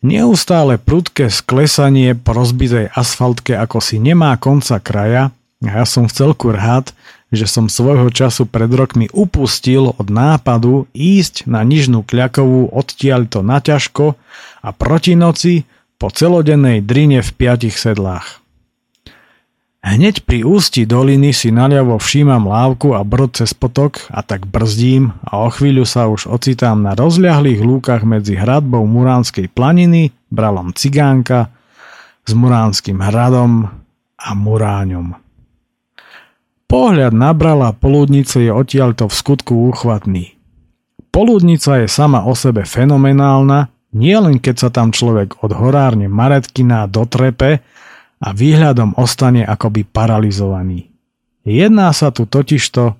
Neustále 0.02 0.74
prudké 0.74 1.30
sklesanie 1.30 2.18
po 2.18 2.34
rozbitej 2.34 2.90
asfaltke 2.98 3.54
ako 3.54 3.78
si 3.78 4.02
nemá 4.02 4.34
konca 4.42 4.82
kraja 4.82 5.30
ja 5.64 5.88
som 5.88 6.06
v 6.06 6.16
celku 6.16 6.52
rád, 6.52 6.92
že 7.34 7.50
som 7.50 7.66
svojho 7.66 8.12
času 8.12 8.46
pred 8.46 8.70
rokmi 8.70 9.10
upustil 9.10 9.96
od 9.96 10.06
nápadu 10.06 10.86
ísť 10.94 11.50
na 11.50 11.66
nižnú 11.66 12.06
kľakovú 12.06 12.70
odtiaľto 12.70 13.42
naťažko 13.42 14.14
a 14.62 14.68
proti 14.70 15.18
noci 15.18 15.66
po 15.98 16.12
celodennej 16.12 16.84
drine 16.84 17.24
v 17.24 17.30
piatich 17.34 17.74
sedlách. 17.74 18.44
Hneď 19.84 20.24
pri 20.24 20.48
ústi 20.48 20.88
doliny 20.88 21.36
si 21.36 21.52
naľavo 21.52 22.00
všímam 22.00 22.48
lávku 22.48 22.96
a 22.96 23.04
brod 23.04 23.36
cez 23.36 23.52
potok 23.52 24.08
a 24.08 24.24
tak 24.24 24.48
brzdím 24.48 25.12
a 25.20 25.44
o 25.44 25.52
chvíľu 25.52 25.84
sa 25.84 26.08
už 26.08 26.24
ocitám 26.24 26.80
na 26.80 26.96
rozľahlých 26.96 27.60
lúkach 27.60 28.00
medzi 28.00 28.32
hradbou 28.32 28.80
Muránskej 28.88 29.52
planiny, 29.52 30.16
bralom 30.32 30.72
Cigánka, 30.72 31.52
s 32.24 32.32
Muránskym 32.32 32.96
hradom 32.96 33.68
a 34.16 34.30
Muráňom. 34.32 35.23
Pohľad 36.74 37.14
na 37.14 37.30
brala 37.30 37.70
poludnice 37.70 38.42
je 38.42 38.50
odtiaľto 38.50 39.06
v 39.06 39.14
skutku 39.14 39.70
úchvatný. 39.70 40.34
Poludnica 41.14 41.78
je 41.78 41.86
sama 41.86 42.26
o 42.26 42.34
sebe 42.34 42.66
fenomenálna, 42.66 43.70
nielen 43.94 44.42
keď 44.42 44.56
sa 44.58 44.68
tam 44.74 44.90
človek 44.90 45.38
od 45.46 45.54
horárne 45.54 46.10
Maretkina 46.10 46.90
dotrepe, 46.90 47.62
a 48.24 48.32
výhľadom 48.32 48.96
ostane 48.96 49.44
akoby 49.44 49.84
paralizovaný. 49.84 50.88
Jedná 51.44 51.92
sa 51.92 52.08
tu 52.08 52.24
totižto 52.24 52.96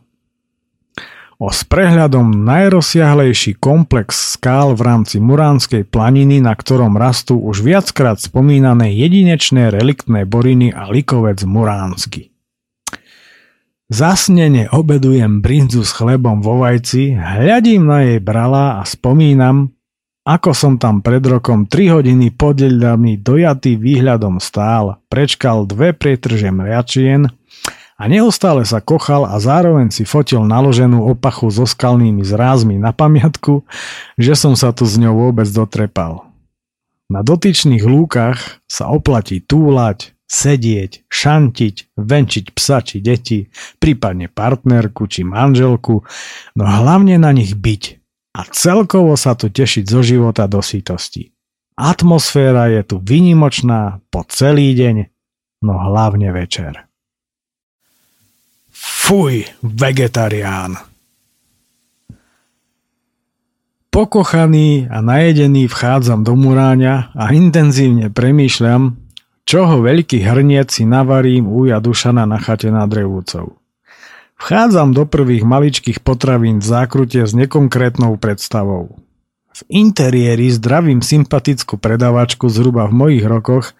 o 1.41 1.49
s 1.49 1.61
prehľadom 1.65 2.45
najrozsiahlejší 2.45 3.57
komplex 3.57 4.37
skál 4.37 4.77
v 4.77 4.85
rámci 4.85 5.19
Muránskej 5.25 5.89
planiny, 5.89 6.45
na 6.45 6.53
ktorom 6.53 6.95
rastú 7.01 7.41
už 7.41 7.65
viackrát 7.65 8.21
spomínané 8.21 8.93
jedinečné 8.93 9.73
reliktné 9.73 10.29
boriny 10.29 10.77
a 10.77 10.93
likovec 10.93 11.41
Muránsky. 11.49 12.34
Zasnene 13.93 14.73
obedujem 14.73 15.45
brinzu 15.45 15.85
s 15.85 15.93
chlebom 15.93 16.41
vo 16.41 16.65
vajci, 16.65 17.21
hľadím 17.21 17.85
na 17.85 18.01
jej 18.09 18.17
brala 18.17 18.81
a 18.81 18.83
spomínam, 18.89 19.77
ako 20.25 20.57
som 20.57 20.81
tam 20.81 21.05
pred 21.05 21.21
rokom 21.21 21.69
3 21.69 22.01
hodiny 22.01 22.33
podeľami 22.33 23.21
dojatý 23.21 23.77
výhľadom 23.77 24.41
stál, 24.41 25.05
prečkal 25.13 25.69
dve 25.69 25.93
prietrže 25.93 26.49
mriačien 26.49 27.29
a 28.01 28.03
neustále 28.09 28.65
sa 28.65 28.81
kochal 28.81 29.29
a 29.29 29.37
zároveň 29.37 29.93
si 29.93 30.09
fotil 30.09 30.49
naloženú 30.49 31.05
opachu 31.05 31.53
so 31.53 31.69
skalnými 31.69 32.25
zrázmi 32.25 32.81
na 32.81 32.97
pamiatku, 32.97 33.69
že 34.17 34.33
som 34.33 34.57
sa 34.57 34.73
tu 34.73 34.89
s 34.89 34.97
ňou 34.97 35.29
vôbec 35.29 35.45
dotrepal. 35.53 36.25
Na 37.13 37.21
dotyčných 37.21 37.85
lúkach 37.85 38.65
sa 38.65 38.89
oplatí 38.89 39.45
túlať, 39.45 40.14
sedieť, 40.27 41.07
šantiť, 41.09 41.97
venčiť 42.01 42.45
psa 42.57 42.81
či 42.81 43.01
deti, 43.05 43.49
prípadne 43.79 44.33
partnerku 44.33 45.05
či 45.07 45.23
manželku, 45.23 46.05
no 46.57 46.65
hlavne 46.65 47.21
na 47.21 47.31
nich 47.31 47.53
byť, 47.53 47.83
a 48.35 48.41
celkovo 48.51 49.15
sa 49.15 49.39
tu 49.39 49.47
tešiť 49.47 49.85
zo 49.87 50.03
života 50.03 50.51
do 50.51 50.59
sítosti. 50.59 51.31
Atmosféra 51.75 52.71
je 52.71 52.83
tu 52.87 52.97
vynimočná 53.03 54.03
po 54.11 54.27
celý 54.27 54.75
deň, 54.75 54.97
no 55.63 55.75
hlavne 55.79 56.31
večer. 56.35 56.87
Fuj, 58.75 59.47
vegetarián! 59.63 60.79
Pokochaný 63.95 64.91
a 64.91 64.99
najedený 64.99 65.71
vchádzam 65.71 66.27
do 66.27 66.35
muráňa 66.35 67.15
a 67.15 67.31
intenzívne 67.31 68.11
premýšľam, 68.11 69.04
čoho 69.49 69.81
veľký 69.81 70.21
hrniec 70.21 70.69
si 70.69 70.85
navarím 70.85 71.49
u 71.49 71.69
Jadušana 71.69 72.29
na 72.29 72.37
chate 72.41 72.69
nad 72.69 72.89
Revúcov. 72.91 73.57
Vchádzam 74.37 74.93
do 74.93 75.09
prvých 75.09 75.47
maličkých 75.47 75.99
potravín 76.03 76.61
v 76.61 76.67
zákrute 76.67 77.25
s 77.25 77.33
nekonkrétnou 77.33 78.19
predstavou. 78.21 79.01
V 79.55 79.61
interiéri 79.71 80.51
zdravím 80.51 81.01
sympatickú 81.01 81.79
predavačku 81.79 82.51
zhruba 82.51 82.91
v 82.91 82.93
mojich 82.93 83.25
rokoch 83.25 83.73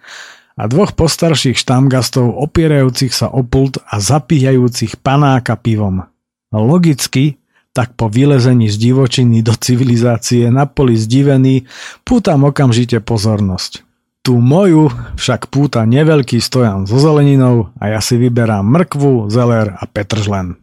a 0.55 0.71
dvoch 0.71 0.95
postarších 0.95 1.59
štamgastov 1.59 2.31
opierajúcich 2.31 3.11
sa 3.11 3.27
o 3.27 3.43
pult 3.43 3.77
a 3.83 3.99
zapíjajúcich 3.99 5.03
panáka 5.03 5.59
pivom. 5.59 6.07
Logicky, 6.55 7.43
tak 7.75 7.93
po 7.99 8.07
vylezení 8.07 8.71
z 8.71 8.79
divočiny 8.79 9.43
do 9.43 9.51
civilizácie 9.51 10.47
na 10.47 10.63
poli 10.63 10.95
zdivený, 10.95 11.67
pútam 12.07 12.47
okamžite 12.47 13.03
pozornosť. 13.03 13.84
Tu 14.25 14.33
moju 14.33 14.89
však 15.21 15.53
púta 15.53 15.85
neveľký 15.85 16.41
stojan 16.41 16.89
so 16.89 16.97
zeleninou 16.97 17.69
a 17.77 17.93
ja 17.93 18.01
si 18.01 18.17
vyberám 18.17 18.65
mrkvu, 18.65 19.29
zeler 19.29 19.77
a 19.77 19.85
petržlen. 19.85 20.57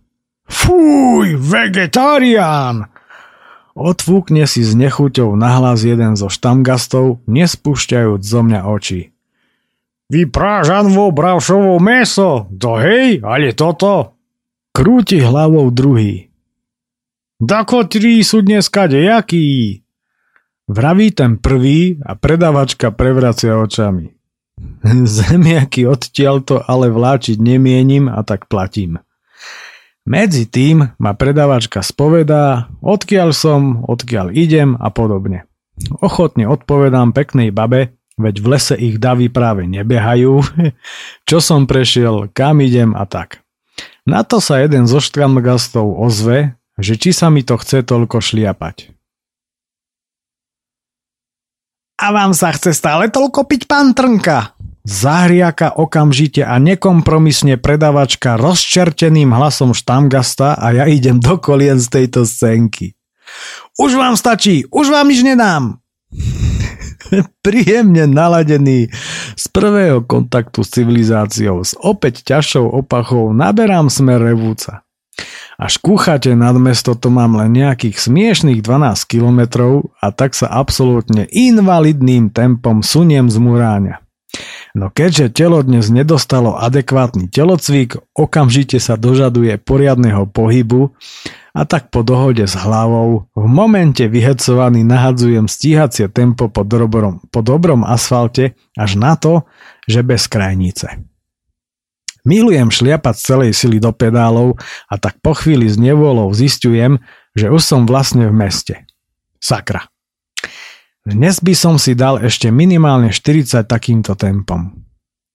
Fúj, 0.50 1.38
vegetarián! 1.38 2.90
Odfúkne 3.78 4.50
si 4.50 4.66
s 4.66 4.74
nechuťou 4.74 5.38
nahlas 5.38 5.86
jeden 5.86 6.18
zo 6.18 6.26
štamgastov, 6.26 7.22
nespúšťajúc 7.30 8.20
zo 8.20 8.40
mňa 8.42 8.66
oči. 8.66 9.14
Vyprážanvo 10.10 11.14
bravšovo 11.14 11.78
meso, 11.78 12.50
to 12.50 12.82
hej, 12.82 13.22
ale 13.22 13.54
toto? 13.54 14.18
Krúti 14.74 15.22
hlavou 15.22 15.70
druhý. 15.70 16.34
Dako 17.38 17.86
tri 17.86 18.26
sú 18.26 18.42
dneska 18.42 18.90
dejaký? 18.90 19.81
Vraví 20.70 21.10
ten 21.10 21.42
prvý 21.42 21.98
a 22.06 22.14
predavačka 22.14 22.94
prevracia 22.94 23.58
očami. 23.58 24.14
Zemiaky 25.18 25.90
odtiaľto 25.90 26.62
ale 26.62 26.92
vláčiť 26.92 27.38
nemienim 27.42 28.06
a 28.06 28.22
tak 28.22 28.46
platím. 28.46 29.02
Medzi 30.02 30.50
tým 30.50 30.98
ma 30.98 31.12
predavačka 31.14 31.78
spovedá, 31.78 32.66
odkiaľ 32.82 33.30
som, 33.30 33.86
odkiaľ 33.86 34.34
idem 34.34 34.74
a 34.74 34.90
podobne. 34.90 35.46
Ochotne 36.02 36.50
odpovedám 36.50 37.14
peknej 37.14 37.54
babe, 37.54 37.94
veď 38.18 38.34
v 38.42 38.46
lese 38.50 38.74
ich 38.74 38.98
davy 38.98 39.30
práve 39.30 39.66
nebehajú, 39.70 40.42
čo 41.28 41.38
som 41.38 41.70
prešiel, 41.70 42.30
kam 42.34 42.58
idem 42.62 42.98
a 42.98 43.06
tak. 43.06 43.46
Na 44.02 44.26
to 44.26 44.42
sa 44.42 44.58
jeden 44.58 44.90
zo 44.90 44.98
štramgastov 44.98 45.86
ozve, 45.86 46.58
že 46.74 46.98
či 46.98 47.14
sa 47.14 47.30
mi 47.30 47.46
to 47.46 47.54
chce 47.54 47.86
toľko 47.86 48.18
šliapať. 48.18 48.90
A 52.02 52.10
vám 52.10 52.34
sa 52.34 52.50
chce 52.50 52.74
stále 52.74 53.06
toľko 53.14 53.46
piť, 53.46 53.70
pán 53.70 53.94
Trnka? 53.94 54.58
Zahriaka 54.82 55.78
okamžite 55.78 56.42
a 56.42 56.58
nekompromisne 56.58 57.62
predavačka 57.62 58.34
rozčerteným 58.34 59.30
hlasom 59.30 59.70
štamgasta 59.70 60.58
a 60.58 60.74
ja 60.74 60.90
idem 60.90 61.22
do 61.22 61.38
kolien 61.38 61.78
z 61.78 61.86
tejto 61.86 62.26
scénky. 62.26 62.98
Už 63.78 63.94
vám 63.94 64.18
stačí, 64.18 64.66
už 64.66 64.90
vám 64.90 65.14
nič 65.14 65.22
nedám. 65.22 65.78
Príjemne 67.46 68.10
naladený 68.10 68.90
z 69.38 69.44
prvého 69.54 70.02
kontaktu 70.02 70.66
s 70.66 70.74
civilizáciou 70.74 71.62
s 71.62 71.78
opäť 71.78 72.26
ťažšou 72.26 72.82
opachou 72.82 73.30
naberám 73.30 73.86
smer 73.86 74.18
revúca. 74.18 74.82
Až 75.62 75.78
kúchate 75.78 76.34
nad 76.34 76.58
mesto 76.58 76.98
to 76.98 77.06
mám 77.06 77.38
len 77.38 77.54
nejakých 77.54 77.94
smiešných 77.94 78.66
12 78.66 79.06
kilometrov 79.06 79.94
a 80.02 80.10
tak 80.10 80.34
sa 80.34 80.50
absolútne 80.50 81.30
invalidným 81.30 82.34
tempom 82.34 82.82
suniem 82.82 83.30
z 83.30 83.38
muráňa. 83.38 84.02
No 84.74 84.90
keďže 84.90 85.30
telo 85.30 85.62
dnes 85.62 85.86
nedostalo 85.86 86.58
adekvátny 86.58 87.30
telocvik, 87.30 87.94
okamžite 88.10 88.82
sa 88.82 88.98
dožaduje 88.98 89.54
poriadneho 89.62 90.26
pohybu 90.26 90.98
a 91.54 91.62
tak 91.62 91.94
po 91.94 92.02
dohode 92.02 92.42
s 92.42 92.58
hlavou 92.58 93.30
v 93.30 93.46
momente 93.46 94.02
vyhecovaný 94.10 94.82
nahadzujem 94.82 95.46
stíhacie 95.46 96.10
tempo 96.10 96.50
po 96.50 96.66
dobrom, 96.66 97.22
po 97.30 97.38
dobrom 97.38 97.86
asfalte 97.86 98.58
až 98.74 98.98
na 98.98 99.14
to, 99.14 99.46
že 99.86 100.02
bez 100.02 100.26
krajnice. 100.26 101.11
Milujem 102.22 102.70
šliapať 102.70 103.14
z 103.18 103.22
celej 103.22 103.52
sily 103.54 103.82
do 103.82 103.90
pedálov 103.90 104.54
a 104.86 104.94
tak 104.94 105.18
po 105.18 105.34
chvíli 105.34 105.66
s 105.66 105.74
nevolou 105.74 106.30
zistujem, 106.30 107.02
že 107.34 107.50
už 107.50 107.62
som 107.62 107.82
vlastne 107.82 108.30
v 108.30 108.34
meste. 108.34 108.86
Sakra. 109.42 109.90
Dnes 111.02 111.42
by 111.42 111.54
som 111.58 111.74
si 111.82 111.98
dal 111.98 112.22
ešte 112.22 112.54
minimálne 112.54 113.10
40 113.10 113.66
takýmto 113.66 114.14
tempom. 114.14 114.86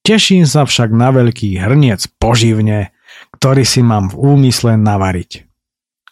Teším 0.08 0.48
sa 0.48 0.64
však 0.64 0.96
na 0.96 1.12
veľký 1.12 1.60
hrniec 1.60 2.08
poživne, 2.16 2.96
ktorý 3.36 3.68
si 3.68 3.84
mám 3.84 4.08
v 4.08 4.16
úmysle 4.16 4.80
navariť. 4.80 5.44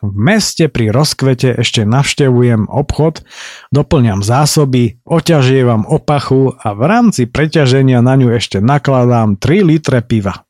V 0.03 0.11
meste 0.11 0.67
pri 0.67 0.91
rozkvete 0.91 1.55
ešte 1.55 1.87
navštevujem 1.87 2.67
obchod, 2.67 3.23
doplňam 3.71 4.21
zásoby, 4.21 4.99
oťažievam 5.07 5.87
opachu 5.87 6.53
a 6.59 6.75
v 6.75 6.81
rámci 6.85 7.23
preťaženia 7.25 8.03
na 8.03 8.19
ňu 8.19 8.35
ešte 8.35 8.59
nakladám 8.59 9.39
3 9.39 9.65
litre 9.65 10.03
piva. 10.03 10.44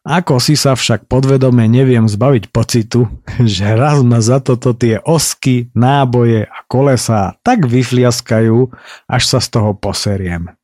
Ako 0.00 0.40
si 0.40 0.56
sa 0.56 0.72
však 0.72 1.12
podvedome 1.12 1.68
neviem 1.68 2.08
zbaviť 2.08 2.48
pocitu, 2.48 3.08
že 3.58 3.76
raz 3.76 4.00
ma 4.00 4.24
za 4.24 4.40
toto 4.40 4.72
tie 4.72 4.96
osky, 5.00 5.68
náboje 5.76 6.48
a 6.48 6.58
kolesá 6.64 7.36
tak 7.44 7.68
vyfliaskajú, 7.68 8.72
až 9.08 9.22
sa 9.28 9.38
z 9.44 9.48
toho 9.52 9.76
poseriem. 9.76 10.56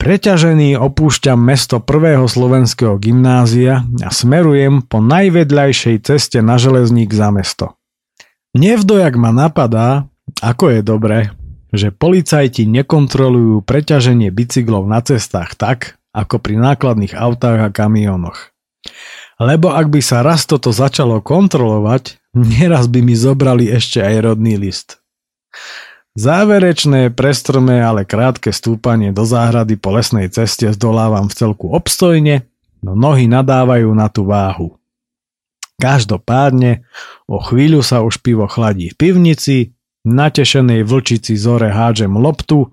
Preťažený 0.00 0.80
opúšťam 0.80 1.36
mesto 1.36 1.76
prvého 1.76 2.24
slovenského 2.24 2.96
gymnázia 2.96 3.84
a 4.00 4.08
smerujem 4.08 4.80
po 4.80 5.04
najvedľajšej 5.04 5.96
ceste 6.00 6.40
na 6.40 6.56
železník 6.56 7.12
za 7.12 7.28
mesto. 7.28 7.76
Nevdojak 8.56 9.20
ma 9.20 9.28
napadá, 9.28 10.08
ako 10.40 10.72
je 10.72 10.80
dobré, 10.80 11.18
že 11.70 11.92
policajti 11.92 12.64
nekontrolujú 12.64 13.60
preťaženie 13.60 14.32
bicyklov 14.32 14.88
na 14.88 15.04
cestách 15.04 15.52
tak, 15.60 15.99
ako 16.10 16.42
pri 16.42 16.58
nákladných 16.58 17.14
autách 17.14 17.58
a 17.64 17.68
kamionoch. 17.70 18.50
Lebo 19.40 19.72
ak 19.72 19.88
by 19.88 20.00
sa 20.04 20.20
raz 20.20 20.44
toto 20.44 20.68
začalo 20.68 21.24
kontrolovať, 21.24 22.20
nieraz 22.36 22.90
by 22.90 23.00
mi 23.00 23.16
zobrali 23.16 23.72
ešte 23.72 24.04
aj 24.04 24.16
rodný 24.32 24.60
list. 24.60 25.00
Záverečné, 26.18 27.14
prestrmé, 27.14 27.80
ale 27.80 28.02
krátke 28.02 28.50
stúpanie 28.50 29.14
do 29.14 29.22
záhrady 29.22 29.78
po 29.78 29.94
lesnej 29.94 30.28
ceste 30.28 30.68
zdolávam 30.74 31.30
v 31.30 31.36
celku 31.38 31.70
obstojne, 31.70 32.50
no 32.82 32.98
nohy 32.98 33.30
nadávajú 33.30 33.88
na 33.94 34.10
tú 34.10 34.26
váhu. 34.26 34.76
Každopádne, 35.80 36.84
o 37.24 37.40
chvíľu 37.40 37.80
sa 37.80 38.04
už 38.04 38.20
pivo 38.20 38.44
chladí 38.50 38.92
v 38.92 38.98
pivnici, 39.00 39.56
natešenej 40.04 40.84
vlčici 40.84 41.38
zore 41.38 41.72
hádžem 41.72 42.12
loptu 42.12 42.68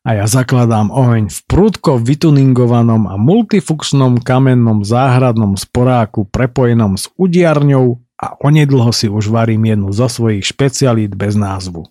a 0.00 0.16
ja 0.16 0.24
zakladám 0.24 0.88
oheň 0.88 1.28
v 1.28 1.38
prudko 1.44 2.00
vytuningovanom 2.00 3.04
a 3.04 3.20
multifunkčnom 3.20 4.24
kamennom 4.24 4.80
záhradnom 4.80 5.60
sporáku 5.60 6.24
prepojenom 6.24 6.96
s 6.96 7.12
udiarňou 7.20 8.00
a 8.20 8.26
onedlho 8.40 8.92
si 8.96 9.12
už 9.12 9.28
varím 9.28 9.68
jednu 9.68 9.92
zo 9.92 10.08
svojich 10.08 10.44
špecialít 10.44 11.12
bez 11.12 11.36
názvu. 11.36 11.88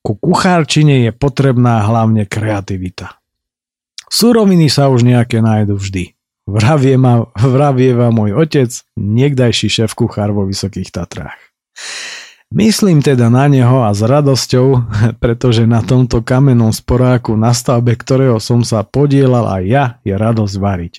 Ku 0.00 0.12
kuchárčine 0.16 1.04
je 1.04 1.12
potrebná 1.12 1.84
hlavne 1.84 2.24
kreativita. 2.24 3.20
Suroviny 4.08 4.72
sa 4.72 4.88
už 4.88 5.04
nejaké 5.04 5.44
nájdu 5.44 5.76
vždy. 5.76 6.16
Vravieva, 6.48 7.28
vravieva 7.36 8.08
môj 8.08 8.32
otec, 8.32 8.72
niekdajší 8.96 9.68
šéf 9.68 9.92
kuchár 9.92 10.32
vo 10.32 10.48
Vysokých 10.48 10.88
Tatrách. 10.88 11.36
Myslím 12.48 13.04
teda 13.04 13.28
na 13.28 13.44
neho 13.44 13.84
a 13.84 13.92
s 13.92 14.00
radosťou, 14.00 14.88
pretože 15.22 15.68
na 15.68 15.84
tomto 15.84 16.24
kamennom 16.24 16.72
sporáku, 16.72 17.36
na 17.36 17.52
stavbe 17.52 17.92
ktorého 17.92 18.40
som 18.40 18.64
sa 18.64 18.80
podielal 18.84 19.44
aj 19.44 19.64
ja, 19.68 19.84
je 20.00 20.14
radosť 20.16 20.54
variť. 20.56 20.94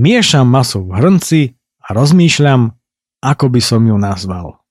Miešam 0.00 0.48
masu 0.48 0.80
v 0.88 0.96
hrnci 0.96 1.40
a 1.84 1.92
rozmýšľam, 1.92 2.72
ako 3.20 3.46
by 3.52 3.60
som 3.60 3.84
ju 3.84 3.96
nazval. 4.00 4.64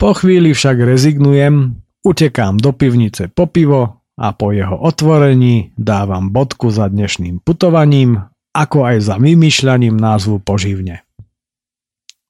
Po 0.00 0.16
chvíli 0.16 0.56
však 0.56 0.80
rezignujem, 0.80 1.76
utekám 2.00 2.56
do 2.56 2.72
pivnice 2.72 3.28
po 3.28 3.44
pivo 3.44 4.00
a 4.16 4.32
po 4.32 4.56
jeho 4.56 4.80
otvorení 4.80 5.76
dávam 5.76 6.32
bodku 6.32 6.72
za 6.72 6.88
dnešným 6.88 7.44
putovaním, 7.44 8.24
ako 8.56 8.88
aj 8.88 8.96
za 9.04 9.20
vymýšľaním 9.20 10.00
názvu 10.00 10.40
poživne. 10.40 11.04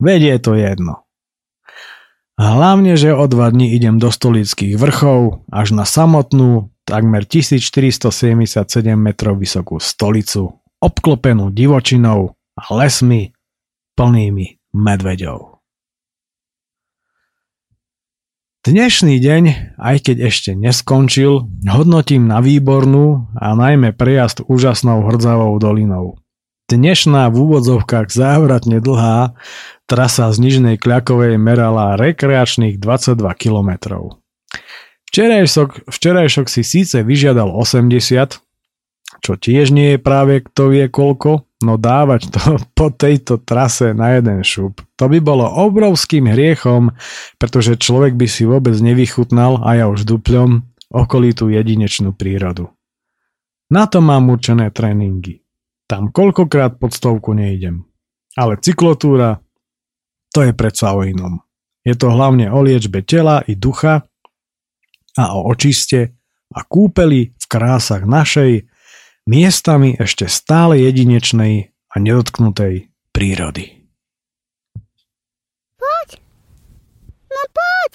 Veď 0.02 0.20
je 0.34 0.36
to 0.42 0.52
jedno. 0.58 1.03
Hlavne, 2.34 2.98
že 2.98 3.14
o 3.14 3.30
dva 3.30 3.46
dní 3.46 3.78
idem 3.78 4.02
do 4.02 4.10
stolických 4.10 4.74
vrchov 4.74 5.46
až 5.54 5.70
na 5.70 5.86
samotnú, 5.86 6.74
takmer 6.82 7.22
1477 7.30 8.10
metrov 8.98 9.38
vysokú 9.38 9.78
stolicu, 9.78 10.58
obklopenú 10.82 11.54
divočinou 11.54 12.34
a 12.58 12.62
lesmi 12.74 13.30
plnými 13.94 14.74
medveďov. 14.74 15.62
Dnešný 18.66 19.20
deň, 19.22 19.76
aj 19.78 19.96
keď 20.02 20.16
ešte 20.26 20.50
neskončil, 20.58 21.46
hodnotím 21.70 22.26
na 22.26 22.42
výbornú 22.42 23.30
a 23.38 23.54
najmä 23.54 23.94
prejazd 23.94 24.42
úžasnou 24.50 25.06
hrdzavou 25.06 25.54
dolinou. 25.62 26.18
Dnešná 26.64 27.28
v 27.28 27.44
úvodzovkách 27.44 28.08
závratne 28.08 28.80
dlhá 28.80 29.36
trasa 29.84 30.32
z 30.32 30.40
Nižnej 30.40 30.80
Kľakovej 30.80 31.36
merala 31.36 31.92
rekreačných 32.00 32.80
22 32.80 33.20
km. 33.36 33.70
Včerajšok, 35.04 35.84
včerajšok 35.84 36.46
si 36.48 36.64
síce 36.64 37.04
vyžiadal 37.04 37.52
80, 37.52 38.40
čo 39.20 39.32
tiež 39.36 39.76
nie 39.76 39.92
je 39.92 39.98
práve 40.00 40.40
kto 40.40 40.72
vie 40.72 40.88
koľko, 40.88 41.44
no 41.68 41.76
dávať 41.76 42.32
to 42.32 42.56
po 42.80 42.88
tejto 42.88 43.44
trase 43.44 43.92
na 43.92 44.16
jeden 44.16 44.40
šup, 44.40 44.80
to 44.96 45.04
by 45.04 45.20
bolo 45.20 45.44
obrovským 45.44 46.32
hriechom, 46.32 46.96
pretože 47.36 47.76
človek 47.76 48.16
by 48.16 48.24
si 48.24 48.48
vôbec 48.48 48.72
nevychutnal 48.80 49.60
a 49.60 49.84
ja 49.84 49.92
už 49.92 50.08
dupľom 50.08 50.64
okolitú 50.88 51.52
jedinečnú 51.52 52.16
prírodu. 52.16 52.72
Na 53.68 53.84
to 53.84 54.00
mám 54.00 54.32
určené 54.32 54.72
tréningy. 54.72 55.43
Tam 55.94 56.10
koľkokrát 56.10 56.82
pod 56.82 56.90
stovku 56.90 57.38
nejdem. 57.38 57.86
Ale 58.34 58.58
cyklotúra, 58.58 59.38
to 60.34 60.42
je 60.42 60.50
predsa 60.50 60.90
o 60.90 61.06
inom. 61.06 61.38
Je 61.86 61.94
to 61.94 62.10
hlavne 62.10 62.50
o 62.50 62.58
liečbe 62.66 63.06
tela 63.06 63.46
i 63.46 63.54
ducha 63.54 64.02
a 65.14 65.24
o 65.38 65.46
očiste 65.46 66.18
a 66.50 66.66
kúpeli 66.66 67.38
v 67.38 67.44
krásach 67.46 68.02
našej, 68.10 68.66
miestami 69.30 69.94
ešte 69.94 70.26
stále 70.26 70.82
jedinečnej 70.82 71.70
a 71.70 71.94
nedotknutej 72.02 72.90
prírody. 73.14 73.86
Poď. 75.78 76.18
No 77.30 77.42
poď. 77.54 77.92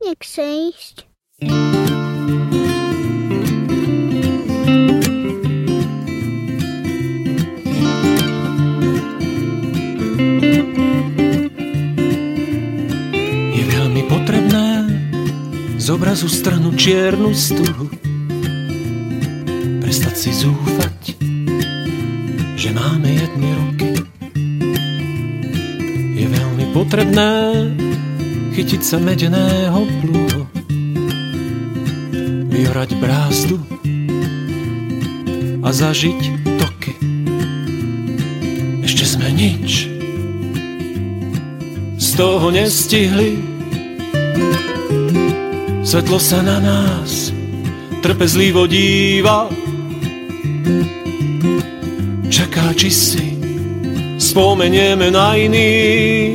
Nechce 0.00 0.72
ísť. 0.72 0.96
Obrazu 16.24 16.40
stranu 16.40 16.72
čiernu 16.72 17.34
stuhu 17.36 17.84
prestať 19.84 20.14
si 20.16 20.32
zúfať, 20.32 21.20
že 22.56 22.72
máme 22.72 23.12
jedny 23.12 23.48
roky. 23.52 23.88
Je 26.16 26.24
veľmi 26.24 26.72
potrebné 26.72 27.28
chytiť 28.56 28.80
sa 28.80 28.96
medeného 29.04 29.84
plúho, 30.00 30.48
vyhrať 32.48 32.90
brázdu 32.96 33.60
a 35.60 35.68
zažiť 35.76 36.20
toky. 36.56 36.92
Ešte 38.80 39.04
sme 39.04 39.28
nič 39.28 39.92
z 42.00 42.08
toho 42.16 42.48
nestihli. 42.48 43.53
Svetlo 45.94 46.18
sa 46.18 46.42
na 46.42 46.58
nás 46.58 47.30
trpezlivo 48.02 48.66
díva. 48.66 49.46
Čaká, 52.26 52.74
či 52.74 52.90
si 52.90 53.38
spomenieme 54.18 55.14
na 55.14 55.38
iných. 55.38 56.34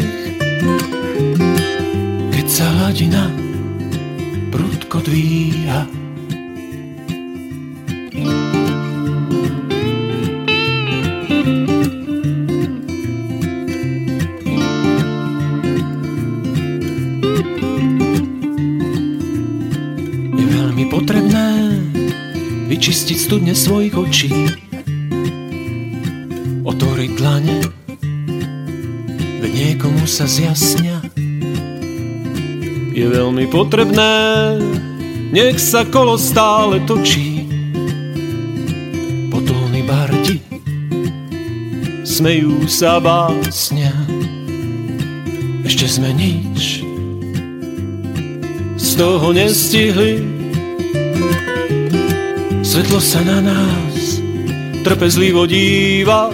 Keď 2.31 2.47
sa 2.47 2.71
hladina 2.71 3.27
prudko 4.47 5.03
dvíha. 5.03 5.58
Potrebné, 33.49 34.57
nech 35.33 35.57
sa 35.57 35.85
kolo 35.89 36.15
stále 36.15 36.81
točí. 36.85 37.45
Potulní 39.33 39.81
bardi 39.85 40.37
smejú 42.05 42.69
sa 42.69 43.01
básnia. 43.01 43.93
Ešte 45.65 45.85
sme 45.85 46.09
nič 46.13 46.81
z 48.79 48.89
toho 48.97 49.33
nestihli. 49.33 50.21
Svetlo 52.65 53.01
sa 53.01 53.21
na 53.25 53.39
nás 53.41 54.21
trpezlivo 54.85 55.45
díva. 55.45 56.33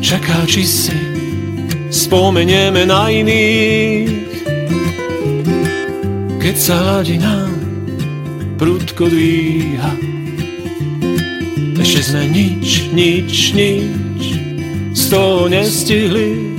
Čaká, 0.00 0.42
či 0.48 0.62
si 0.66 0.96
spomenieme 1.90 2.86
na 2.86 3.10
iných. 3.10 4.19
Keď 6.40 6.56
sa 6.56 6.76
hladina 6.80 7.44
prudko 8.56 9.12
dvíha. 9.12 9.92
Ešte 11.76 12.00
sme 12.00 12.24
nič, 12.32 12.88
nič, 12.96 13.52
nič 13.52 14.24
z 14.96 15.02
toho 15.12 15.52
nestihli. 15.52 16.56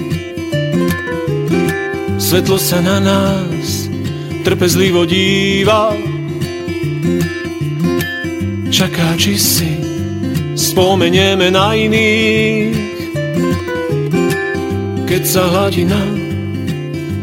Svetlo 2.21 2.61
sa 2.61 2.77
na 2.85 3.01
nás 3.01 3.89
trpezlivo 4.45 5.09
díva. 5.09 5.97
Čaká, 8.69 9.17
či 9.17 9.33
si 9.37 9.71
spomenieme 10.57 11.49
na 11.49 11.73
iných. 11.73 12.77
Keď 15.09 15.23
sa 15.25 15.41
hladina 15.49 16.01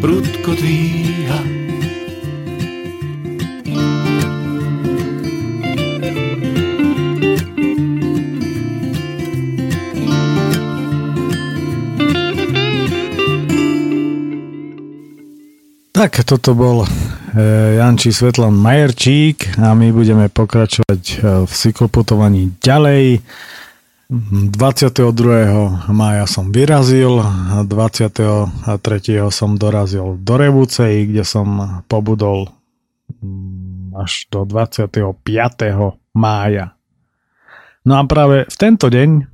prudko 0.03 0.59
dvíha. 0.59 1.08
Toto 16.27 16.51
bol 16.59 16.83
e, 16.83 16.89
Janči 17.79 18.11
Svetlan 18.11 18.51
Majerčík 18.51 19.55
a 19.63 19.71
my 19.71 19.95
budeme 19.95 20.27
pokračovať 20.27 21.03
e, 21.07 21.17
v 21.47 21.53
cykloputovaní 21.53 22.59
ďalej. 22.59 23.23
22. 24.09 25.05
mája 25.93 26.25
som 26.25 26.49
vyrazil, 26.49 27.23
23. 27.69 28.81
som 29.29 29.61
dorazil 29.61 30.17
do 30.19 30.35
Revúcej, 30.41 31.07
kde 31.07 31.23
som 31.23 31.85
pobudol 31.87 32.49
mm, 33.21 33.95
až 34.01 34.27
do 34.33 34.49
25. 34.49 34.91
mája. 36.17 36.73
No 37.85 38.01
a 38.01 38.03
práve 38.09 38.49
v 38.49 38.57
tento 38.59 38.91
deň 38.91 39.29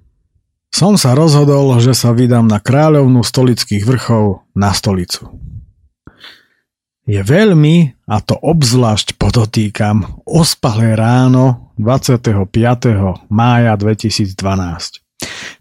som 0.75 0.99
sa 0.99 1.15
rozhodol, 1.15 1.79
že 1.79 1.95
sa 1.95 2.11
vydám 2.11 2.51
na 2.51 2.59
kráľovnú 2.59 3.23
stolických 3.23 3.87
vrchov 3.87 4.43
na 4.59 4.75
stolicu 4.75 5.44
je 7.05 7.21
veľmi, 7.21 8.09
a 8.09 8.17
to 8.25 8.37
obzvlášť 8.37 9.21
podotýkam, 9.21 10.25
ospalé 10.25 10.97
ráno 10.97 11.73
25. 11.77 12.49
mája 13.29 13.73
2012. 13.77 15.05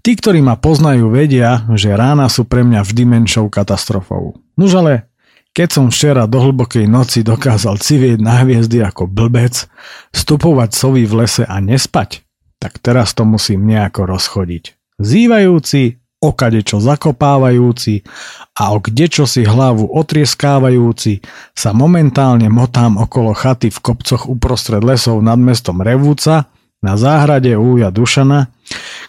Tí, 0.04 0.12
ktorí 0.20 0.44
ma 0.44 0.60
poznajú, 0.60 1.12
vedia, 1.12 1.64
že 1.76 1.96
rána 1.96 2.28
sú 2.28 2.44
pre 2.44 2.64
mňa 2.64 2.84
vždy 2.84 3.04
menšou 3.08 3.48
katastrofou. 3.48 4.36
Nuž 4.60 4.76
ale, 4.76 5.08
keď 5.56 5.70
som 5.72 5.86
včera 5.88 6.28
do 6.28 6.44
hlbokej 6.44 6.88
noci 6.88 7.24
dokázal 7.24 7.80
civieť 7.80 8.20
na 8.20 8.44
hviezdy 8.44 8.84
ako 8.84 9.08
blbec, 9.08 9.68
stupovať 10.12 10.70
sovy 10.76 11.04
v 11.08 11.24
lese 11.24 11.44
a 11.48 11.60
nespať, 11.64 12.24
tak 12.60 12.80
teraz 12.80 13.16
to 13.16 13.28
musím 13.28 13.68
nejako 13.68 14.08
rozchodiť. 14.08 14.76
Zývajúci, 15.00 16.03
okadečo 16.24 16.80
zakopávajúci 16.80 18.08
a 18.56 18.72
o 18.72 18.80
kdečo 18.80 19.28
si 19.28 19.44
hlavu 19.44 19.92
otrieskávajúci 19.92 21.20
sa 21.52 21.76
momentálne 21.76 22.48
motám 22.48 22.96
okolo 22.96 23.36
chaty 23.36 23.68
v 23.68 23.80
kopcoch 23.84 24.32
uprostred 24.32 24.80
lesov 24.82 25.20
nad 25.20 25.38
mestom 25.38 25.84
Revúca 25.84 26.48
na 26.84 27.00
záhrade 27.00 27.56
Úja 27.56 27.92
Dušana, 27.92 28.52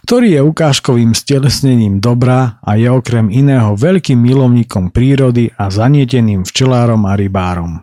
ktorý 0.06 0.38
je 0.38 0.40
ukážkovým 0.46 1.10
stelesnením 1.14 1.98
dobra 1.98 2.62
a 2.62 2.78
je 2.78 2.86
okrem 2.86 3.30
iného 3.34 3.74
veľkým 3.74 4.18
milovníkom 4.18 4.94
prírody 4.94 5.50
a 5.58 5.70
zanieteným 5.70 6.46
včelárom 6.46 7.02
a 7.06 7.18
rybárom. 7.18 7.82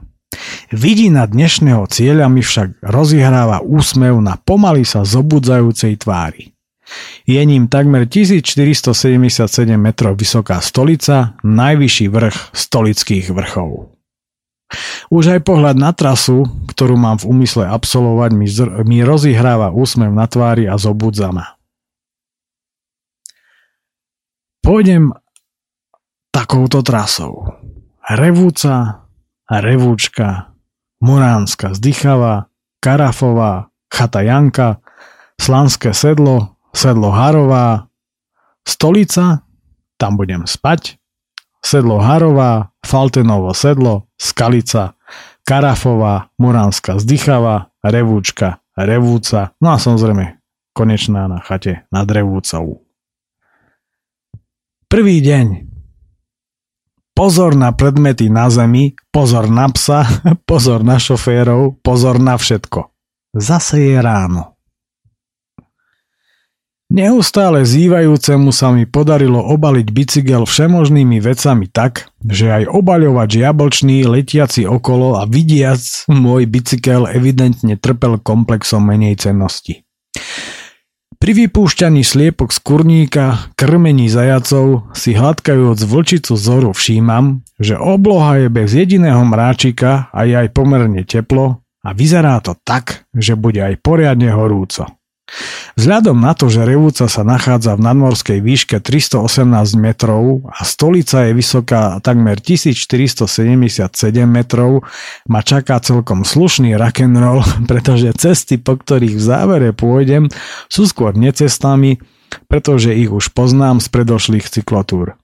Vidina 0.72 1.28
dnešného 1.28 1.84
cieľa 1.92 2.32
mi 2.32 2.40
však 2.40 2.80
rozihráva 2.80 3.60
úsmev 3.60 4.16
na 4.24 4.40
pomaly 4.40 4.88
sa 4.88 5.04
zobudzajúcej 5.04 6.00
tvári. 6.00 6.56
Je 7.26 7.42
ním 7.46 7.68
takmer 7.68 8.10
1477 8.10 9.48
metrov 9.78 10.18
vysoká 10.18 10.60
stolica, 10.60 11.38
najvyšší 11.44 12.08
vrch 12.10 12.38
stolických 12.52 13.32
vrchov. 13.32 13.92
Už 15.12 15.36
aj 15.36 15.44
pohľad 15.44 15.76
na 15.76 15.92
trasu, 15.92 16.48
ktorú 16.72 16.96
mám 16.96 17.20
v 17.20 17.28
úmysle 17.28 17.68
absolvovať, 17.68 18.32
mi, 18.32 18.48
zr- 18.48 18.88
mi 18.88 19.04
rozihráva 19.04 19.76
úsmev 19.76 20.12
na 20.16 20.26
tvári 20.32 20.68
a 20.72 20.80
zobudza 20.80 21.28
ma. 21.36 21.60
Pôjdem 24.64 25.12
takouto 26.32 26.80
trasou. 26.86 27.60
Revúca, 28.08 29.08
Revúčka, 29.52 30.56
Muránska 31.04 31.76
Zdychava, 31.76 32.48
Karafová, 32.80 33.68
Chata 33.92 34.22
Janka, 34.24 34.80
Slanské 35.36 35.92
sedlo, 35.92 36.51
sedlo 36.72 37.11
Harová, 37.11 37.88
stolica, 38.65 39.43
tam 39.99 40.17
budem 40.17 40.47
spať 40.47 41.01
Sedlo 41.61 42.01
Harová, 42.01 42.74
Faltenovo 42.82 43.53
sedlo, 43.53 44.09
Skalica, 44.17 44.97
Karafová, 45.45 46.34
Muránska 46.41 46.97
zdychava, 46.97 47.69
Revúčka, 47.86 48.65
Revúca, 48.74 49.53
no 49.61 49.69
a 49.74 49.78
samozrejme 49.78 50.41
konečná 50.74 51.30
na 51.30 51.38
chate 51.38 51.86
nad 51.93 52.09
Revúcou. 52.09 52.82
Prvý 54.89 55.22
deň. 55.22 55.69
Pozor 57.13 57.53
na 57.53 57.69
predmety 57.76 58.32
na 58.34 58.49
zemi, 58.49 58.97
pozor 59.13 59.45
na 59.45 59.69
psa, 59.69 60.03
pozor 60.49 60.82
na 60.82 60.97
šoférov, 60.97 61.78
pozor 61.86 62.17
na 62.17 62.36
všetko. 62.41 62.89
Zase 63.38 63.86
je 63.86 63.97
ráno. 64.01 64.51
Neustále 66.92 67.64
zývajúcemu 67.64 68.52
sa 68.52 68.76
mi 68.76 68.84
podarilo 68.84 69.39
obaliť 69.39 69.88
bicykel 69.96 70.44
všemožnými 70.44 71.24
vecami 71.24 71.72
tak, 71.72 72.12
že 72.20 72.52
aj 72.52 72.68
obaľovač 72.68 73.39
jablčný 73.39 74.04
letiaci 74.04 74.68
okolo 74.68 75.16
a 75.16 75.24
vidiac 75.24 75.80
môj 76.12 76.52
bicykel 76.52 77.08
evidentne 77.08 77.80
trpel 77.80 78.20
komplexom 78.20 78.84
menej 78.84 79.24
cennosti. 79.24 79.88
Pri 81.16 81.32
vypúšťaní 81.32 82.04
sliepok 82.04 82.52
z 82.52 82.60
kurníka, 82.60 83.56
krmení 83.56 84.12
zajacov 84.12 84.92
si 84.92 85.16
hladkajúc 85.16 85.80
vlčicu 85.88 86.36
zoru 86.36 86.76
všímam, 86.76 87.39
že 87.56 87.80
obloha 87.80 88.36
je 88.36 88.48
bez 88.52 88.76
jediného 88.76 89.24
mráčika 89.24 90.12
a 90.12 90.28
je 90.28 90.36
aj 90.36 90.52
pomerne 90.52 91.08
teplo 91.08 91.64
a 91.88 91.96
vyzerá 91.96 92.44
to 92.44 92.52
tak, 92.68 93.08
že 93.16 93.39
bude 93.39 93.64
aj 93.64 93.80
poriadne 93.80 94.28
horúco. 94.28 95.01
Vzhľadom 95.80 96.20
na 96.20 96.36
to, 96.36 96.52
že 96.52 96.68
Revúca 96.68 97.08
sa 97.08 97.24
nachádza 97.24 97.80
v 97.80 97.86
nadmorskej 97.88 98.40
výške 98.44 98.84
318 98.84 99.80
metrov 99.80 100.44
a 100.52 100.68
stolica 100.68 101.28
je 101.28 101.32
vysoká 101.32 102.04
takmer 102.04 102.38
1477 102.44 103.88
metrov, 104.28 104.84
ma 105.32 105.40
čaká 105.40 105.80
celkom 105.80 106.28
slušný 106.28 106.76
rock'n'roll, 106.76 107.44
pretože 107.72 108.12
cesty, 108.20 108.60
po 108.60 108.76
ktorých 108.76 109.16
v 109.16 109.24
závere 109.24 109.70
pôjdem, 109.72 110.28
sú 110.68 110.84
skôr 110.84 111.16
necestami, 111.16 112.04
pretože 112.52 112.92
ich 112.92 113.12
už 113.12 113.32
poznám 113.32 113.80
z 113.80 113.88
predošlých 113.88 114.52
cyklotúr. 114.52 115.16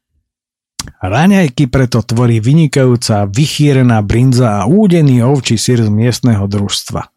Raňajky 1.03 1.67
preto 1.67 1.99
tvorí 1.99 2.39
vynikajúca, 2.39 3.27
vychýrená 3.27 3.99
brinza 4.07 4.63
a 4.63 4.71
údený 4.71 5.19
ovčí 5.19 5.59
sír 5.59 5.83
z 5.83 5.91
miestneho 5.91 6.47
družstva– 6.47 7.11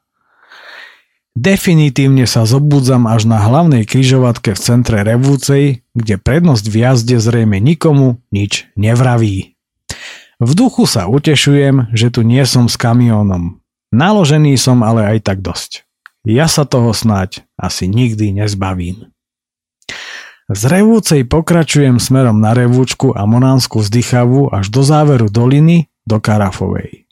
Definitívne 1.38 2.26
sa 2.26 2.42
zobudzam 2.42 3.06
až 3.06 3.30
na 3.30 3.38
hlavnej 3.38 3.86
kryžovatke 3.86 4.58
v 4.58 4.60
centre 4.60 4.98
Revúcej, 5.06 5.86
kde 5.94 6.18
prednosť 6.18 6.66
v 6.66 6.76
jazde 6.82 7.16
zrejme 7.22 7.62
nikomu 7.62 8.18
nič 8.34 8.66
nevraví. 8.74 9.54
V 10.40 10.50
duchu 10.56 10.90
sa 10.90 11.06
utešujem, 11.06 11.94
že 11.94 12.10
tu 12.10 12.26
nie 12.26 12.42
som 12.48 12.66
s 12.66 12.74
kamiónom. 12.74 13.62
Naložený 13.94 14.58
som 14.58 14.82
ale 14.82 15.06
aj 15.06 15.18
tak 15.22 15.38
dosť. 15.44 15.86
Ja 16.26 16.50
sa 16.50 16.66
toho 16.66 16.90
snáď 16.90 17.46
asi 17.56 17.86
nikdy 17.86 18.34
nezbavím. 18.34 19.14
Z 20.50 20.66
Revúcej 20.66 21.22
pokračujem 21.30 22.02
smerom 22.02 22.42
na 22.42 22.50
Revúčku 22.58 23.14
a 23.14 23.22
Monánsku 23.22 23.86
vzdychavu 23.86 24.50
až 24.50 24.66
do 24.66 24.82
záveru 24.82 25.30
doliny 25.30 25.86
do 26.02 26.18
Karafovej. 26.18 27.06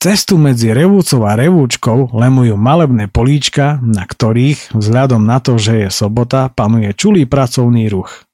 Cestu 0.00 0.40
medzi 0.40 0.72
Revúcov 0.72 1.28
a 1.28 1.36
Revúčkou 1.36 2.16
lemujú 2.16 2.56
malebné 2.56 3.12
políčka, 3.12 3.76
na 3.84 4.08
ktorých, 4.08 4.72
vzhľadom 4.72 5.20
na 5.20 5.44
to, 5.44 5.60
že 5.60 5.84
je 5.84 5.88
sobota, 5.92 6.48
panuje 6.48 6.88
čulý 6.96 7.28
pracovný 7.28 7.92
ruch. 7.92 8.24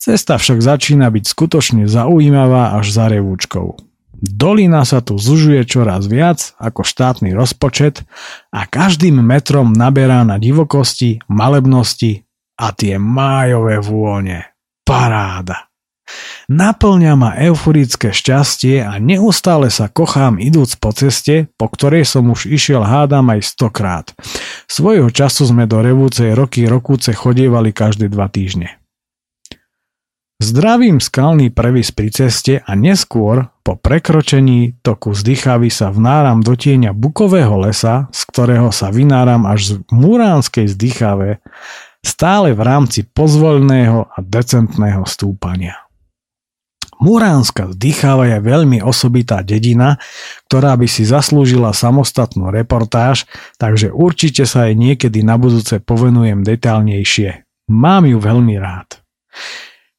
Cesta 0.00 0.40
však 0.40 0.64
začína 0.64 1.12
byť 1.12 1.24
skutočne 1.28 1.84
zaujímavá 1.92 2.80
až 2.80 2.88
za 2.88 3.12
Revúčkou. 3.12 3.76
Dolina 4.16 4.88
sa 4.88 5.04
tu 5.04 5.20
zužuje 5.20 5.68
čoraz 5.68 6.08
viac 6.08 6.56
ako 6.56 6.80
štátny 6.80 7.36
rozpočet 7.36 8.00
a 8.48 8.64
každým 8.64 9.20
metrom 9.20 9.76
naberá 9.76 10.24
na 10.24 10.40
divokosti, 10.40 11.20
malebnosti 11.28 12.24
a 12.56 12.72
tie 12.72 12.96
májové 12.96 13.76
vône. 13.84 14.56
Paráda! 14.88 15.73
Naplňa 16.50 17.12
ma 17.16 17.30
euforické 17.40 18.12
šťastie 18.12 18.84
a 18.84 19.00
neustále 19.00 19.72
sa 19.72 19.88
kochám 19.88 20.36
idúc 20.36 20.76
po 20.76 20.92
ceste, 20.92 21.48
po 21.56 21.72
ktorej 21.72 22.04
som 22.04 22.28
už 22.28 22.52
išiel 22.52 22.84
hádam 22.84 23.32
aj 23.32 23.40
stokrát. 23.44 24.06
Svojho 24.68 25.08
času 25.08 25.48
sme 25.48 25.64
do 25.64 25.80
Revúcej 25.80 26.36
roky 26.36 26.68
rokúce 26.68 27.16
chodievali 27.16 27.72
každé 27.72 28.12
dva 28.12 28.28
týždne. 28.28 28.76
Zdravím 30.42 31.00
skalný 31.00 31.48
previs 31.48 31.94
pri 31.94 32.12
ceste 32.12 32.60
a 32.60 32.76
neskôr, 32.76 33.48
po 33.64 33.80
prekročení 33.80 34.76
toku 34.84 35.16
zdychavy 35.16 35.72
sa 35.72 35.88
vnáram 35.88 36.44
do 36.44 36.52
tieňa 36.52 36.92
bukového 36.92 37.64
lesa, 37.64 38.12
z 38.12 38.20
ktorého 38.28 38.68
sa 38.68 38.92
vynáram 38.92 39.48
až 39.48 39.60
z 39.64 39.72
muránskej 39.88 40.68
zdychave, 40.68 41.40
stále 42.04 42.52
v 42.52 42.60
rámci 42.60 43.08
pozvoľného 43.08 44.12
a 44.12 44.18
decentného 44.20 45.08
stúpania. 45.08 45.83
Muránska 47.04 47.68
vzdycháva 47.68 48.32
je 48.32 48.38
veľmi 48.40 48.80
osobitá 48.80 49.44
dedina, 49.44 50.00
ktorá 50.48 50.72
by 50.72 50.88
si 50.88 51.04
zaslúžila 51.04 51.76
samostatnú 51.76 52.48
reportáž, 52.48 53.28
takže 53.60 53.92
určite 53.92 54.48
sa 54.48 54.72
jej 54.72 54.72
niekedy 54.72 55.20
na 55.20 55.36
budúce 55.36 55.84
povenujem 55.84 56.40
detálnejšie. 56.40 57.44
Mám 57.68 58.08
ju 58.08 58.16
veľmi 58.16 58.56
rád. 58.56 59.04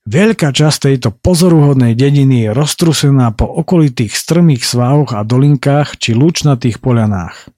Veľká 0.10 0.50
časť 0.50 0.90
tejto 0.90 1.14
pozoruhodnej 1.14 1.94
dediny 1.94 2.50
je 2.50 2.58
roztrusená 2.58 3.38
po 3.38 3.46
okolitých 3.54 4.14
strmých 4.14 4.66
svahoch 4.66 5.14
a 5.14 5.22
dolinkách 5.22 6.02
či 6.02 6.18
lučnatých 6.18 6.82
poľanách. 6.82 7.54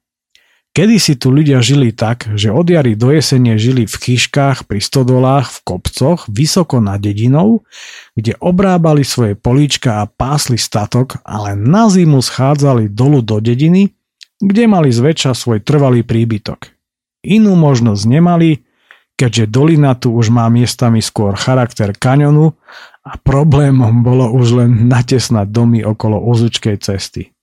Kedy 0.78 1.02
si 1.02 1.18
tu 1.18 1.34
ľudia 1.34 1.58
žili 1.58 1.90
tak, 1.90 2.30
že 2.38 2.54
od 2.54 2.70
jary 2.70 2.94
do 2.94 3.10
jesene 3.10 3.58
žili 3.58 3.90
v 3.90 3.98
chyškách 3.98 4.70
pri 4.70 4.78
stodolách 4.78 5.50
v 5.50 5.74
kopcoch 5.74 6.30
vysoko 6.30 6.78
nad 6.78 7.02
dedinou, 7.02 7.66
kde 8.14 8.38
obrábali 8.38 9.02
svoje 9.02 9.34
políčka 9.34 10.06
a 10.06 10.10
pásli 10.10 10.62
statok, 10.62 11.18
ale 11.26 11.58
na 11.58 11.90
zimu 11.90 12.22
schádzali 12.22 12.94
dolu 12.94 13.26
do 13.26 13.42
dediny, 13.42 13.90
kde 14.38 14.70
mali 14.70 14.94
zväčša 14.94 15.34
svoj 15.34 15.66
trvalý 15.66 16.06
príbytok. 16.06 16.70
Inú 17.26 17.58
možnosť 17.58 18.04
nemali, 18.06 18.62
keďže 19.18 19.50
dolina 19.50 19.98
tu 19.98 20.14
už 20.14 20.30
má 20.30 20.46
miestami 20.46 21.02
skôr 21.02 21.34
charakter 21.42 21.90
kaňonu 21.90 22.54
a 23.02 23.18
problémom 23.18 24.06
bolo 24.06 24.30
už 24.30 24.62
len 24.62 24.86
natesnať 24.86 25.50
domy 25.50 25.82
okolo 25.82 26.22
ozučkej 26.22 26.78
cesty. 26.78 27.34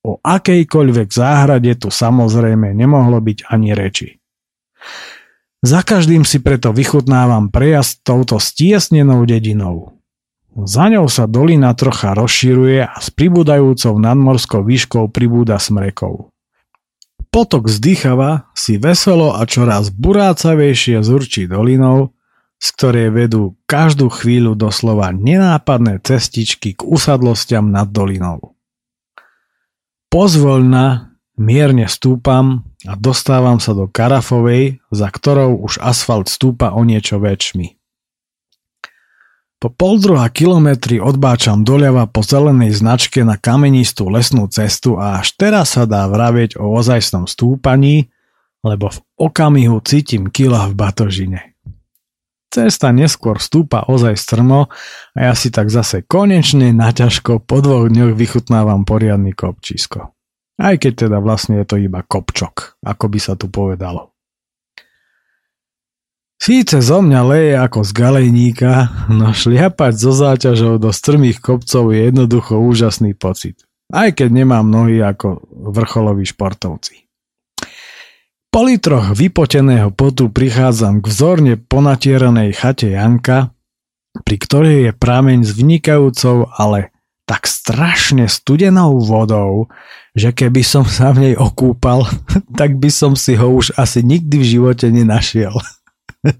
O 0.00 0.16
akejkoľvek 0.16 1.08
záhrade 1.12 1.76
tu 1.76 1.92
samozrejme 1.92 2.72
nemohlo 2.72 3.20
byť 3.20 3.38
ani 3.52 3.76
reči. 3.76 4.16
Za 5.60 5.84
každým 5.84 6.24
si 6.24 6.40
preto 6.40 6.72
vychutnávam 6.72 7.52
prejazd 7.52 8.00
touto 8.00 8.40
stiesnenou 8.40 9.28
dedinou. 9.28 10.00
Za 10.56 10.88
ňou 10.88 11.04
sa 11.06 11.28
dolina 11.28 11.76
trocha 11.76 12.16
rozširuje 12.16 12.80
a 12.80 12.96
s 12.96 13.12
pribúdajúcou 13.12 14.00
nadmorskou 14.00 14.64
výškou 14.64 15.12
pribúda 15.12 15.60
smrekov. 15.60 16.32
Potok 17.30 17.70
zdychava 17.70 18.50
si 18.58 18.74
veselo 18.80 19.36
a 19.36 19.46
čoraz 19.46 19.94
burácavejšie 19.94 20.98
zurčí 21.04 21.46
dolinou, 21.46 22.16
z 22.58 22.66
ktorej 22.74 23.08
vedú 23.14 23.54
každú 23.70 24.10
chvíľu 24.10 24.58
doslova 24.58 25.14
nenápadné 25.14 26.02
cestičky 26.02 26.74
k 26.74 26.82
usadlostiam 26.82 27.70
nad 27.70 27.86
dolinou. 27.86 28.58
Pozvoľna 30.10 31.14
mierne 31.38 31.86
stúpam 31.86 32.66
a 32.82 32.98
dostávam 32.98 33.62
sa 33.62 33.78
do 33.78 33.86
Karafovej, 33.86 34.82
za 34.90 35.06
ktorou 35.06 35.62
už 35.62 35.78
asfalt 35.78 36.26
stúpa 36.26 36.74
o 36.74 36.82
niečo 36.82 37.22
väčšmi. 37.22 37.78
Po 39.60 39.68
pol 39.68 40.00
druhá 40.02 40.26
kilometri 40.32 40.98
odbáčam 40.98 41.62
doľava 41.62 42.08
po 42.08 42.24
zelenej 42.24 42.80
značke 42.80 43.22
na 43.22 43.36
kamenistú 43.36 44.10
lesnú 44.10 44.50
cestu 44.50 44.96
a 44.98 45.20
až 45.20 45.36
teraz 45.36 45.78
sa 45.78 45.86
dá 45.86 46.08
vravieť 46.10 46.58
o 46.58 46.74
ozajstnom 46.74 47.28
stúpaní, 47.30 48.10
lebo 48.66 48.90
v 48.90 48.98
okamihu 49.14 49.78
cítim 49.84 50.26
kila 50.32 50.66
v 50.66 50.74
batožine. 50.74 51.49
Cesta 52.50 52.90
neskôr 52.90 53.38
stúpa 53.38 53.86
ozaj 53.86 54.18
strmo 54.18 54.66
a 55.14 55.18
ja 55.30 55.34
si 55.38 55.54
tak 55.54 55.70
zase 55.70 56.02
konečne 56.02 56.74
naťažko 56.74 57.38
po 57.46 57.62
dvoch 57.62 57.86
dňoch 57.86 58.18
vychutnávam 58.18 58.82
poriadny 58.82 59.30
kopčisko. 59.30 60.10
Aj 60.58 60.74
keď 60.74 61.06
teda 61.06 61.22
vlastne 61.22 61.62
je 61.62 61.66
to 61.70 61.78
iba 61.78 62.02
kopčok, 62.02 62.82
ako 62.82 63.04
by 63.06 63.18
sa 63.22 63.38
tu 63.38 63.46
povedalo. 63.46 64.10
Síce 66.40 66.80
zo 66.80 67.04
mňa 67.04 67.20
leje 67.22 67.54
ako 67.54 67.80
z 67.84 67.90
galejníka, 67.94 68.72
no 69.12 69.30
šliapať 69.30 69.92
zo 69.94 70.12
záťažou 70.16 70.80
do 70.82 70.90
strmých 70.90 71.38
kopcov 71.38 71.92
je 71.94 72.08
jednoducho 72.08 72.58
úžasný 72.58 73.14
pocit. 73.14 73.62
Aj 73.92 74.10
keď 74.10 74.42
nemám 74.42 74.66
nohy 74.66 74.98
ako 75.04 75.44
vrcholoví 75.70 76.26
športovci. 76.26 77.09
Po 78.50 78.66
litroch 78.66 79.14
vypoteného 79.14 79.94
potu 79.94 80.26
prichádzam 80.26 80.98
k 81.02 81.06
vzorne 81.06 81.54
ponatieranej 81.54 82.50
chate 82.58 82.90
Janka 82.90 83.54
pri 84.10 84.36
ktorej 84.42 84.90
je 84.90 84.92
prameň 84.94 85.46
s 85.46 85.54
vynikajúcou, 85.54 86.50
ale 86.58 86.90
tak 87.26 87.46
strašne 87.46 88.26
studenou 88.26 88.98
vodou, 88.98 89.70
že 90.18 90.34
keby 90.34 90.66
som 90.66 90.82
sa 90.82 91.14
v 91.14 91.30
nej 91.30 91.38
okúpal, 91.38 92.10
tak 92.58 92.74
by 92.82 92.90
som 92.90 93.14
si 93.14 93.38
ho 93.38 93.54
už 93.54 93.78
asi 93.78 94.02
nikdy 94.02 94.42
v 94.42 94.48
živote 94.58 94.90
nenašiel. 94.90 95.54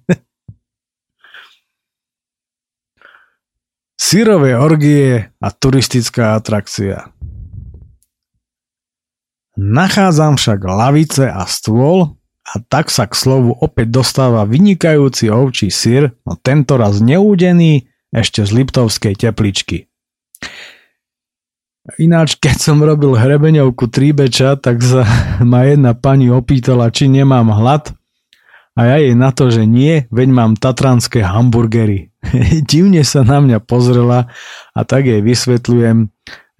Syrové 4.00 4.58
orgie 4.58 5.30
a 5.38 5.48
turistická 5.54 6.34
atrakcia. 6.34 7.14
Nachádzam 9.58 10.38
však 10.38 10.60
lavice 10.62 11.26
a 11.26 11.42
stôl 11.48 12.20
a 12.46 12.52
tak 12.70 12.90
sa 12.90 13.06
k 13.06 13.14
slovu 13.14 13.54
opäť 13.58 13.90
dostáva 13.90 14.46
vynikajúci 14.46 15.30
ovčí 15.30 15.70
syr, 15.70 16.14
no 16.26 16.38
tento 16.38 16.78
raz 16.78 16.98
neúdený, 17.02 17.90
ešte 18.10 18.42
z 18.42 18.50
Liptovskej 18.62 19.14
tepličky. 19.14 19.86
Ináč, 21.98 22.38
keď 22.38 22.56
som 22.58 22.78
robil 22.82 23.18
hrebeňovku 23.18 23.90
tríbeča, 23.90 24.58
tak 24.58 24.82
sa 24.82 25.06
ma 25.50 25.66
jedna 25.66 25.94
pani 25.94 26.30
opýtala, 26.30 26.90
či 26.90 27.10
nemám 27.10 27.50
hlad 27.50 27.94
a 28.78 28.80
ja 28.86 28.96
jej 29.02 29.14
na 29.18 29.34
to, 29.34 29.50
že 29.50 29.66
nie, 29.66 30.06
veď 30.14 30.28
mám 30.30 30.52
tatranské 30.54 31.26
hamburgery. 31.26 32.14
Divne 32.70 33.02
sa 33.02 33.26
na 33.26 33.42
mňa 33.42 33.58
pozrela 33.62 34.30
a 34.72 34.80
tak 34.86 35.10
jej 35.10 35.20
vysvetľujem, 35.20 36.08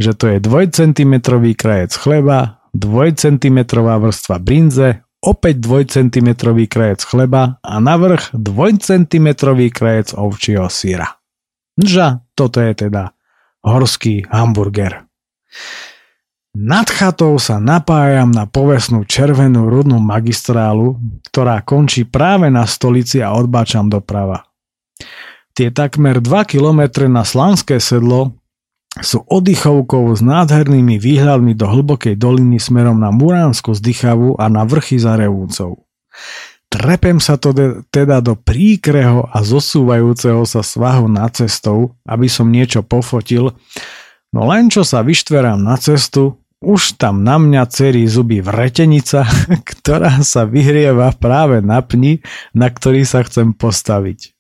že 0.01 0.13
to 0.17 0.25
je 0.29 0.39
2 0.43 0.71
cm 0.75 1.15
krajec 1.55 1.93
chleba, 1.95 2.60
2 2.75 3.17
cm 3.17 3.59
vrstva 3.77 4.37
brinze, 4.39 5.03
opäť 5.21 5.55
2 5.61 5.95
cm 5.95 6.29
krajec 6.67 7.01
chleba 7.05 7.61
a 7.61 7.75
navrh 7.79 8.33
2 8.33 8.81
cm 8.81 9.29
krajec 9.71 10.17
ovčieho 10.17 10.69
syra. 10.73 11.21
Ža, 11.81 12.25
toto 12.37 12.61
je 12.61 12.73
teda 12.77 13.13
horský 13.65 14.29
hamburger. 14.29 15.05
Nad 16.51 16.91
chatou 16.91 17.39
sa 17.39 17.63
napájam 17.63 18.35
na 18.35 18.43
povesnú 18.43 19.07
červenú 19.07 19.71
rudnú 19.71 20.03
magistrálu, 20.03 20.99
ktorá 21.31 21.63
končí 21.63 22.03
práve 22.03 22.51
na 22.51 22.67
stolici 22.67 23.23
a 23.23 23.31
odbáčam 23.39 23.87
doprava. 23.87 24.51
Tie 25.55 25.71
takmer 25.71 26.19
2 26.19 26.51
km 26.51 27.07
na 27.07 27.23
Slanské 27.23 27.79
sedlo 27.79 28.40
sú 28.99 29.23
oddychovkou 29.23 30.11
s 30.11 30.19
nádhernými 30.19 30.99
výhľadmi 30.99 31.55
do 31.55 31.71
hlbokej 31.71 32.19
doliny 32.19 32.59
smerom 32.59 32.99
na 32.99 33.15
Muránsku 33.15 33.71
zdychavu 33.71 34.35
a 34.35 34.51
na 34.51 34.67
vrchy 34.67 34.99
za 34.99 35.15
Revúcov. 35.15 35.87
Trepem 36.71 37.19
sa 37.23 37.39
to 37.39 37.51
teda 37.91 38.23
do 38.23 38.35
príkreho 38.39 39.27
a 39.31 39.43
zosúvajúceho 39.43 40.43
sa 40.47 40.63
svahu 40.63 41.11
na 41.11 41.27
cestou, 41.31 41.99
aby 42.07 42.31
som 42.31 42.51
niečo 42.51 42.83
pofotil, 42.87 43.55
no 44.31 44.41
len 44.47 44.71
čo 44.71 44.87
sa 44.87 45.03
vyštverám 45.03 45.59
na 45.59 45.75
cestu, 45.79 46.39
už 46.63 47.01
tam 47.01 47.25
na 47.25 47.41
mňa 47.41 47.63
cerí 47.73 48.07
zuby 48.07 48.39
vretenica, 48.39 49.27
ktorá 49.71 50.23
sa 50.23 50.47
vyhrieva 50.47 51.11
práve 51.17 51.59
na 51.59 51.83
pni, 51.83 52.23
na 52.55 52.71
ktorý 52.71 53.03
sa 53.03 53.27
chcem 53.27 53.51
postaviť. 53.51 54.35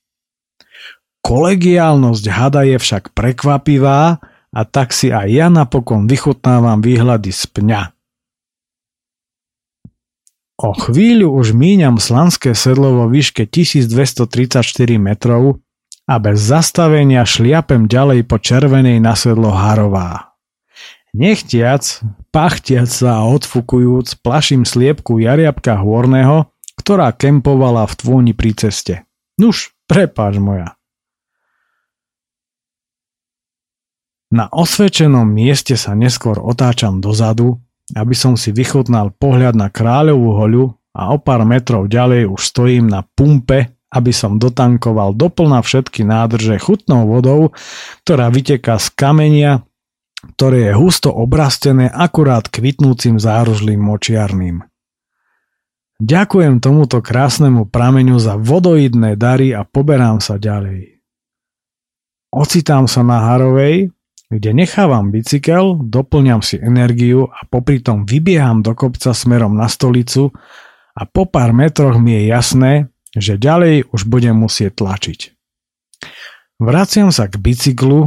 Kolegiálnosť 1.20 2.24
hada 2.30 2.62
je 2.64 2.78
však 2.80 3.12
prekvapivá 3.12 4.22
a 4.51 4.66
tak 4.66 4.90
si 4.90 5.14
aj 5.14 5.28
ja 5.30 5.46
napokon 5.46 6.11
vychutnávam 6.11 6.82
výhľady 6.82 7.30
z 7.30 7.44
pňa. 7.51 7.82
O 10.61 10.76
chvíľu 10.76 11.32
už 11.40 11.57
míňam 11.57 11.96
slanské 11.96 12.53
sedlo 12.53 12.92
vo 13.01 13.07
výške 13.09 13.48
1234 13.48 14.61
metrov 15.01 15.64
a 16.05 16.14
bez 16.20 16.36
zastavenia 16.42 17.24
šliapem 17.24 17.88
ďalej 17.88 18.28
po 18.28 18.36
červenej 18.36 19.01
na 19.01 19.16
sedlo 19.16 19.55
Harová. 19.57 20.36
Nechtiac, 21.16 22.05
pachtiac 22.30 22.86
sa 22.86 23.24
a 23.24 23.26
odfukujúc, 23.26 24.20
plaším 24.20 24.68
sliepku 24.68 25.18
jariabka 25.18 25.80
hôrneho, 25.80 26.53
ktorá 26.78 27.11
kempovala 27.16 27.88
v 27.88 27.94
tvúni 27.96 28.32
pri 28.36 28.53
ceste. 28.55 28.94
Nuž, 29.40 29.72
prepáč 29.88 30.36
moja. 30.38 30.80
Na 34.31 34.47
osvedčenom 34.47 35.26
mieste 35.26 35.74
sa 35.74 35.99
neskôr 35.99 36.39
otáčam 36.39 37.03
dozadu, 37.03 37.59
aby 37.99 38.14
som 38.14 38.39
si 38.39 38.55
vychutnal 38.55 39.11
pohľad 39.11 39.59
na 39.59 39.66
kráľovú 39.66 40.31
hoľu 40.39 40.64
a 40.95 41.11
o 41.11 41.18
pár 41.18 41.43
metrov 41.43 41.91
ďalej 41.91 42.31
už 42.31 42.39
stojím 42.39 42.87
na 42.87 43.03
pumpe, 43.03 43.74
aby 43.91 44.14
som 44.14 44.39
dotankoval 44.39 45.18
doplna 45.18 45.59
všetky 45.66 46.07
nádrže 46.07 46.62
chutnou 46.62 47.11
vodou, 47.11 47.51
ktorá 48.07 48.31
vyteká 48.31 48.78
z 48.78 48.87
kamenia, 48.95 49.66
ktoré 50.39 50.70
je 50.70 50.72
husto 50.78 51.11
obrastené 51.11 51.91
akurát 51.91 52.47
kvitnúcim 52.47 53.18
záružlým 53.18 53.83
močiarným. 53.83 54.62
Ďakujem 56.01 56.62
tomuto 56.62 57.03
krásnemu 57.03 57.66
prameňu 57.66 58.16
za 58.22 58.39
vodoidné 58.39 59.18
dary 59.18 59.53
a 59.53 59.66
poberám 59.66 60.22
sa 60.22 60.39
ďalej. 60.39 61.03
Ocitám 62.31 62.87
sa 62.87 63.03
na 63.03 63.26
Harovej, 63.26 63.91
kde 64.31 64.55
nechávam 64.55 65.11
bicykel, 65.11 65.74
doplňam 65.83 66.39
si 66.39 66.55
energiu 66.62 67.26
a 67.26 67.43
popri 67.51 67.83
tom 67.83 68.07
vybieham 68.07 68.62
do 68.62 68.78
kopca 68.78 69.11
smerom 69.11 69.59
na 69.59 69.66
stolicu 69.66 70.31
a 70.95 71.03
po 71.03 71.26
pár 71.26 71.51
metroch 71.51 71.99
mi 71.99 72.14
je 72.14 72.22
jasné, 72.31 72.72
že 73.11 73.35
ďalej 73.35 73.91
už 73.91 74.07
budem 74.07 74.39
musieť 74.39 74.87
tlačiť. 74.87 75.35
Vraciam 76.62 77.11
sa 77.11 77.26
k 77.26 77.43
bicyklu 77.43 78.07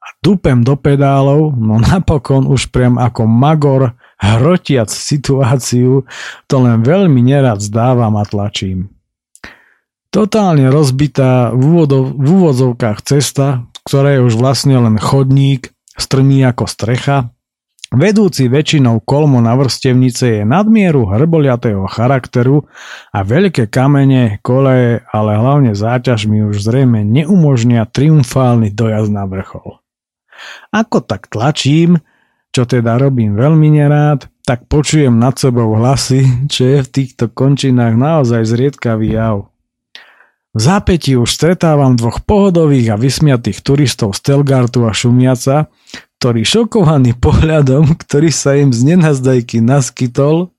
a 0.00 0.08
dupem 0.24 0.64
do 0.64 0.72
pedálov, 0.72 1.52
no 1.52 1.76
napokon 1.76 2.48
už 2.48 2.72
priam 2.72 2.96
ako 2.96 3.28
magor 3.28 3.92
hrotiac 4.16 4.88
situáciu, 4.88 6.08
to 6.48 6.56
len 6.64 6.80
veľmi 6.80 7.20
nerad 7.20 7.60
zdávam 7.60 8.16
a 8.16 8.24
tlačím. 8.24 8.88
Totálne 10.08 10.72
rozbitá 10.72 11.52
v, 11.52 11.60
úvodov, 11.60 12.16
v 12.16 12.26
úvodzovkách 12.26 13.04
cesta, 13.04 13.68
ktoré 13.88 14.20
je 14.20 14.24
už 14.28 14.36
vlastne 14.36 14.76
len 14.76 15.00
chodník, 15.00 15.72
strmý 15.96 16.44
ako 16.44 16.68
strecha. 16.68 17.32
Vedúci 17.88 18.52
väčšinou 18.52 19.00
kolmo 19.00 19.40
na 19.40 19.56
vrstevnice 19.56 20.24
je 20.28 20.42
nadmieru 20.44 21.08
hrboliatého 21.08 21.88
charakteru 21.88 22.68
a 23.16 23.24
veľké 23.24 23.72
kamene, 23.72 24.44
koleje, 24.44 25.08
ale 25.08 25.30
hlavne 25.40 25.72
záťaž 25.72 26.28
mi 26.28 26.44
už 26.44 26.68
zrejme 26.68 27.00
neumožnia 27.00 27.88
triumfálny 27.88 28.76
dojazd 28.76 29.08
na 29.08 29.24
vrchol. 29.24 29.80
Ako 30.68 31.00
tak 31.00 31.32
tlačím, 31.32 31.96
čo 32.52 32.68
teda 32.68 33.00
robím 33.00 33.40
veľmi 33.40 33.72
nerád, 33.72 34.28
tak 34.44 34.68
počujem 34.68 35.16
nad 35.16 35.40
sebou 35.40 35.72
hlasy, 35.80 36.28
čo 36.52 36.76
je 36.76 36.78
v 36.84 36.92
týchto 36.92 37.32
končinách 37.32 37.96
naozaj 37.96 38.44
zriedkavý 38.44 39.16
jav. 39.16 39.48
V 40.58 40.60
zápäti 40.60 41.14
už 41.14 41.30
stretávam 41.30 41.94
dvoch 41.94 42.18
pohodových 42.18 42.90
a 42.90 42.98
vysmiatých 42.98 43.62
turistov 43.62 44.18
z 44.18 44.26
Telgartu 44.26 44.90
a 44.90 44.90
Šumiaca, 44.90 45.70
ktorí 46.18 46.42
šokovaní 46.42 47.14
pohľadom, 47.14 47.94
ktorý 47.94 48.34
sa 48.34 48.58
im 48.58 48.74
z 48.74 48.82
nenazdajky 48.90 49.62
naskytol, 49.62 50.50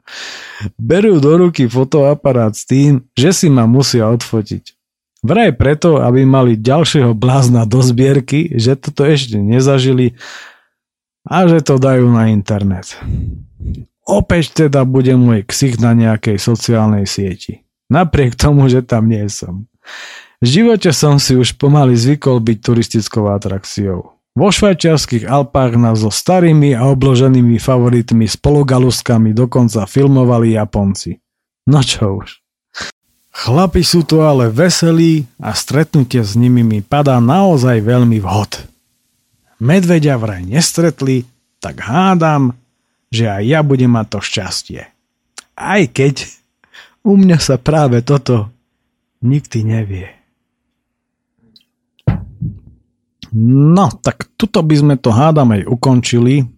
berú 0.80 1.20
do 1.20 1.36
ruky 1.36 1.68
fotoaparát 1.68 2.56
s 2.56 2.64
tým, 2.64 3.04
že 3.12 3.36
si 3.36 3.52
ma 3.52 3.68
musia 3.68 4.08
odfotiť. 4.08 4.72
Vraj 5.20 5.52
preto, 5.60 6.00
aby 6.00 6.24
mali 6.24 6.56
ďalšieho 6.56 7.12
blázna 7.12 7.68
do 7.68 7.84
zbierky, 7.84 8.56
že 8.56 8.80
toto 8.80 9.04
ešte 9.04 9.36
nezažili 9.36 10.16
a 11.28 11.43
že 11.43 11.60
to 11.60 11.76
dajú 11.76 12.08
na 12.08 12.32
internet. 12.32 12.95
Opäť 14.08 14.64
teda 14.64 14.88
bude 14.88 15.12
môj 15.20 15.43
ksich 15.43 15.76
na 15.76 15.91
nejakej 15.91 16.39
sociálnej 16.39 17.04
sieti. 17.04 17.68
Napriek 17.91 18.39
tomu, 18.39 18.72
že 18.72 18.80
tam 18.80 19.12
nie 19.12 19.28
som. 19.28 19.68
V 20.39 20.45
živote 20.47 20.95
som 20.95 21.19
si 21.19 21.35
už 21.35 21.59
pomaly 21.59 21.99
zvykol 21.99 22.39
byť 22.39 22.57
turistickou 22.63 23.27
atrakciou. 23.27 24.15
Vo 24.39 24.47
švajčiarských 24.55 25.27
Alpách 25.27 25.75
nás 25.75 25.99
so 25.99 26.07
starými 26.07 26.71
a 26.71 26.87
obloženými 26.87 27.59
favoritmi 27.59 28.23
spolugaluskami 28.23 29.35
dokonca 29.35 29.83
filmovali 29.83 30.55
Japonci. 30.55 31.19
No 31.67 31.83
čo 31.83 32.23
už. 32.23 32.39
Chlapi 33.35 33.83
sú 33.83 34.07
tu 34.07 34.23
ale 34.23 34.47
veselí 34.47 35.27
a 35.43 35.51
stretnutie 35.51 36.23
s 36.23 36.39
nimi 36.39 36.63
mi 36.63 36.79
padá 36.79 37.19
naozaj 37.19 37.83
veľmi 37.83 38.19
vhod. 38.23 38.63
Medveďa 39.59 40.15
vraj 40.15 40.43
nestretli, 40.43 41.27
tak 41.59 41.83
hádam, 41.83 42.55
že 43.11 43.27
aj 43.27 43.43
ja 43.43 43.59
budem 43.59 43.91
mať 43.91 44.07
to 44.07 44.19
šťastie. 44.23 44.81
Aj 45.59 45.81
keď 45.91 46.31
u 47.03 47.19
mňa 47.19 47.37
sa 47.43 47.59
práve 47.59 47.99
toto 48.03 48.47
nikdy 49.22 49.59
nevie. 49.63 50.07
No, 53.36 53.93
tak 54.01 54.26
tuto 54.39 54.65
by 54.65 54.76
sme 54.76 54.95
to 54.97 55.13
hádam 55.13 55.53
aj 55.53 55.70
ukončili. 55.70 56.49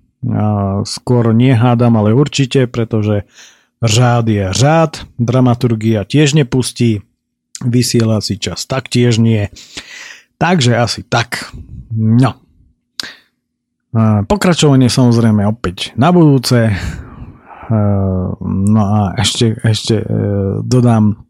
Skôr 0.88 1.36
nie 1.36 1.52
hádam, 1.52 2.00
ale 2.00 2.16
určite, 2.16 2.70
pretože 2.70 3.28
řád 3.84 4.26
je 4.30 4.46
řád, 4.54 4.92
dramaturgia 5.20 6.06
tiež 6.06 6.38
nepustí, 6.38 7.02
vysielací 7.66 8.40
čas 8.40 8.70
taktiež 8.70 9.18
nie. 9.18 9.50
Takže 10.38 10.78
asi 10.78 11.02
tak. 11.04 11.52
No. 11.92 12.40
Pokračovanie 14.26 14.88
samozrejme 14.88 15.44
opäť 15.44 15.92
na 16.00 16.16
budúce. 16.16 16.72
No 18.42 18.82
a 18.82 19.16
ešte, 19.16 19.56
ešte 19.64 20.04
e, 20.04 20.06
dodám 20.60 21.24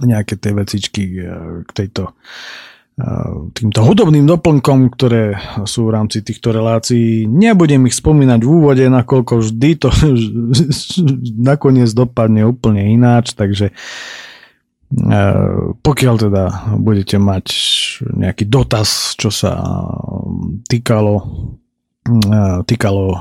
nejaké 0.00 0.40
tie 0.40 0.52
vecičky 0.56 1.04
e, 1.20 1.24
k 1.68 1.70
tejto 1.76 2.08
e, 2.08 2.12
týmto 3.52 3.80
hudobným 3.84 4.24
doplnkom, 4.24 4.88
ktoré 4.96 5.36
sú 5.68 5.90
v 5.90 5.94
rámci 5.98 6.24
týchto 6.24 6.54
relácií. 6.54 7.28
Nebudem 7.28 7.84
ich 7.90 7.98
spomínať 8.00 8.40
v 8.40 8.48
úvode, 8.48 8.84
nakoľko 8.88 9.44
vždy 9.44 9.70
to 9.76 9.88
nakoniec 11.52 11.92
dopadne 11.92 12.48
úplne 12.48 12.88
ináč, 12.88 13.36
takže 13.36 13.76
pokiaľ 15.82 16.14
teda 16.20 16.44
budete 16.76 17.16
mať 17.16 17.46
nejaký 18.12 18.44
dotaz, 18.44 19.16
čo 19.16 19.32
sa 19.32 19.56
týkalo 20.68 21.24
týkalo, 22.66 23.14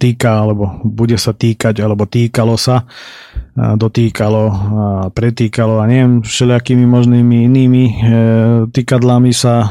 týka, 0.00 0.48
alebo 0.48 0.80
bude 0.88 1.20
sa 1.20 1.36
týkať, 1.36 1.84
alebo 1.84 2.08
týkalo 2.08 2.56
sa, 2.56 2.88
dotýkalo, 3.56 4.42
pretýkalo 5.12 5.80
a 5.80 5.88
neviem, 5.88 6.20
všelijakými 6.20 6.84
možnými 6.84 7.36
inými 7.48 7.84
e, 7.84 7.92
týkadlami 8.68 9.32
sa 9.32 9.64
e, 9.64 9.68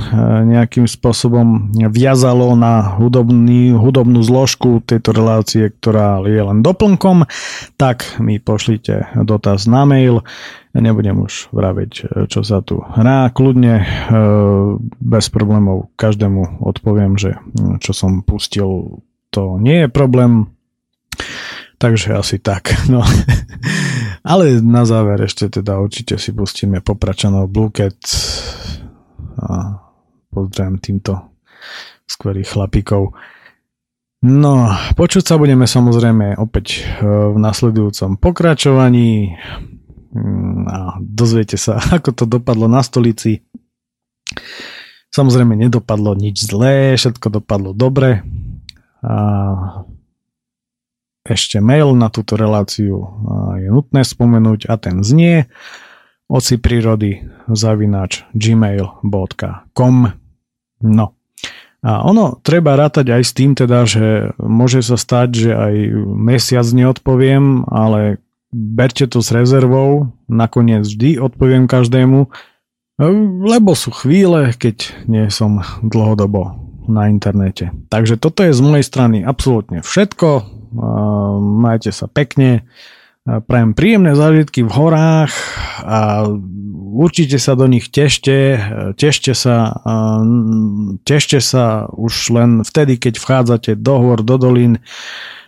nejakým 0.58 0.89
spôsobom 0.89 1.70
viazalo 1.93 2.58
na 2.58 2.98
hudobný, 2.98 3.78
hudobnú 3.78 4.26
zložku 4.26 4.82
tejto 4.82 5.14
relácie, 5.14 5.70
ktorá 5.70 6.18
je 6.26 6.41
len 6.41 6.66
doplnkom, 6.66 7.30
tak 7.78 8.18
mi 8.18 8.41
pošlite 8.41 9.22
dotaz 9.22 9.70
na 9.70 9.86
mail 9.86 10.26
nebudem 10.82 11.23
už 11.23 11.49
vraviť, 11.55 11.91
e, 11.91 12.03
čo 12.28 12.43
sa 12.43 12.59
tu 12.59 12.84
hrá. 12.84 13.32
Kľudne, 13.32 13.76
e, 13.82 13.86
bez 14.99 15.26
problémov 15.32 15.91
každému 15.95 16.63
odpoviem, 16.63 17.15
že 17.15 17.39
čo 17.80 17.91
som 17.95 18.23
pustil, 18.23 19.01
to 19.32 19.59
nie 19.59 19.86
je 19.86 19.89
problém. 19.91 20.51
Takže 21.80 22.15
asi 22.15 22.39
tak. 22.39 22.71
No. 22.91 23.03
Ale 24.26 24.57
na 24.57 24.89
záver 24.89 25.30
ešte 25.30 25.61
teda 25.61 25.78
určite 25.78 26.17
si 26.17 26.34
pustíme 26.34 26.82
popračanov 26.82 27.45
Blue 27.45 27.69
a 29.38 29.53
pozdravím 30.34 30.82
týmto 30.82 31.36
skvelých 32.09 32.49
chlapíkov. 32.49 33.13
No, 34.26 34.73
počuť 34.97 35.21
sa 35.21 35.38
budeme 35.38 35.69
samozrejme 35.69 36.41
opäť 36.41 36.82
e, 36.82 37.05
v 37.05 37.38
nasledujúcom 37.38 38.17
pokračovaní. 38.17 39.38
Mm, 40.16 40.63
a 40.72 40.80
dozviete 41.03 41.59
sa, 41.59 41.78
ako 41.99 42.09
to 42.16 42.24
dopadlo 42.26 42.72
na 42.72 42.80
stolici. 42.80 43.43
Samozrejme 45.11 45.55
nedopadlo 45.55 46.16
nič 46.16 46.47
zlé, 46.47 46.95
všetko 46.95 47.39
dopadlo 47.39 47.72
dobre. 47.72 48.24
A 49.05 49.16
ešte 51.26 51.57
mail 51.57 51.95
na 51.97 52.13
túto 52.13 52.38
reláciu 52.38 53.01
je 53.57 53.70
nutné 53.72 54.05
spomenúť 54.05 54.70
a 54.70 54.76
ten 54.78 55.01
znie 55.01 55.49
oci 56.30 56.57
prírody 56.57 57.22
zavinač 57.49 58.26
gmail.com 58.34 59.97
No. 60.86 61.05
A 61.86 62.01
ono 62.01 62.41
treba 62.41 62.74
rátať 62.74 63.13
aj 63.13 63.24
s 63.24 63.32
tým 63.38 63.53
teda, 63.53 63.86
že 63.86 64.34
môže 64.41 64.82
sa 64.82 64.97
stať, 64.97 65.30
že 65.38 65.51
aj 65.53 65.76
mesiac 66.18 66.66
neodpoviem, 66.66 67.61
ale 67.70 68.24
berte 68.54 69.08
to 69.08 69.22
s 69.24 69.30
rezervou, 69.34 70.14
nakoniec 70.28 70.86
vždy 70.86 71.22
odpoviem 71.22 71.66
každému, 71.70 72.28
lebo 73.43 73.76
sú 73.76 73.91
chvíle, 73.91 74.56
keď 74.56 75.08
nie 75.10 75.28
som 75.28 75.64
dlhodobo 75.84 76.56
na 76.86 77.10
internete. 77.10 77.74
Takže 77.91 78.16
toto 78.16 78.46
je 78.46 78.54
z 78.54 78.62
mojej 78.62 78.86
strany 78.86 79.18
absolútne 79.26 79.82
všetko. 79.82 80.48
Majte 81.60 81.91
sa 81.91 82.06
pekne. 82.08 82.64
Prajem 83.26 83.74
príjemné 83.74 84.14
zážitky 84.14 84.62
v 84.62 84.70
horách 84.70 85.34
a 85.82 86.30
určite 86.93 87.41
sa 87.41 87.58
do 87.58 87.66
nich 87.66 87.89
tešte, 87.89 88.62
tešte 89.02 89.34
sa, 89.34 89.74
tešte 91.02 91.41
sa 91.41 91.89
už 91.89 92.14
len 92.38 92.62
vtedy, 92.62 93.02
keď 93.02 93.18
vchádzate 93.18 93.72
do 93.82 93.96
hor, 93.98 94.22
do 94.22 94.38
dolín, 94.38 94.78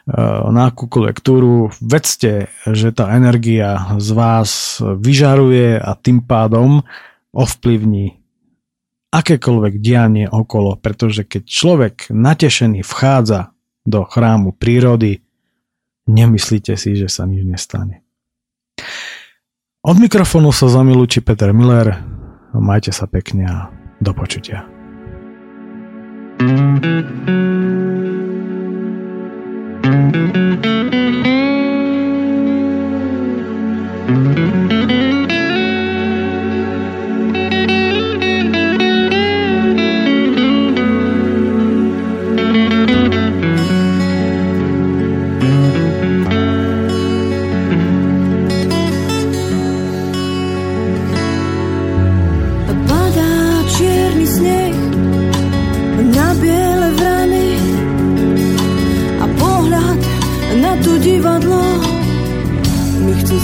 na 0.07 0.71
akúkoľvek 0.71 1.17
túru, 1.19 1.67
vedzte, 1.83 2.47
že 2.63 2.95
tá 2.95 3.11
energia 3.11 3.99
z 3.99 4.09
vás 4.15 4.79
vyžaruje 4.79 5.75
a 5.75 5.91
tým 5.99 6.23
pádom 6.23 6.87
ovplyvní 7.35 8.15
akékoľvek 9.11 9.73
dianie 9.83 10.27
okolo, 10.31 10.79
pretože 10.79 11.27
keď 11.27 11.43
človek 11.43 11.95
natešený 12.11 12.87
vchádza 12.87 13.51
do 13.83 14.07
chrámu 14.07 14.55
prírody, 14.55 15.23
nemyslíte 16.07 16.79
si, 16.79 16.95
že 16.95 17.11
sa 17.11 17.27
nič 17.27 17.43
nestane. 17.43 18.03
Od 19.83 19.95
mikrofónu 19.99 20.51
sa 20.51 20.67
zamilúči 20.71 21.23
Peter 21.23 21.51
Miller. 21.51 21.99
Majte 22.55 22.91
sa 22.95 23.07
pekne 23.07 23.43
a 23.47 23.57
do 23.99 24.11
počutia. 24.15 24.63
thank 26.37 26.85
you 27.27 27.66
thank 29.87 30.15
you 30.15 30.27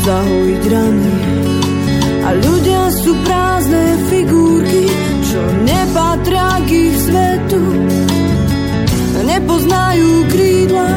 zahojiť 0.03 0.63
rany. 0.67 1.11
A 2.23 2.29
ľudia 2.39 2.81
sú 2.91 3.11
prázdne 3.23 3.85
figurky, 4.07 4.87
čo 5.27 5.41
nepatria 5.63 6.59
k 6.63 6.69
ich 6.91 6.97
svetu. 7.07 7.63
Nepoznajú 9.23 10.09
krídla, 10.29 10.89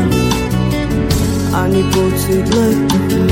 ani 1.55 1.83
pocit 1.95 2.47
letu. 2.51 3.23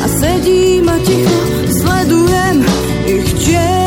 A 0.00 0.06
sedím 0.08 0.86
a 0.88 0.96
ticho 1.00 1.40
sledujem 1.72 2.56
ich 3.08 3.28
čierno-biele 3.40 3.79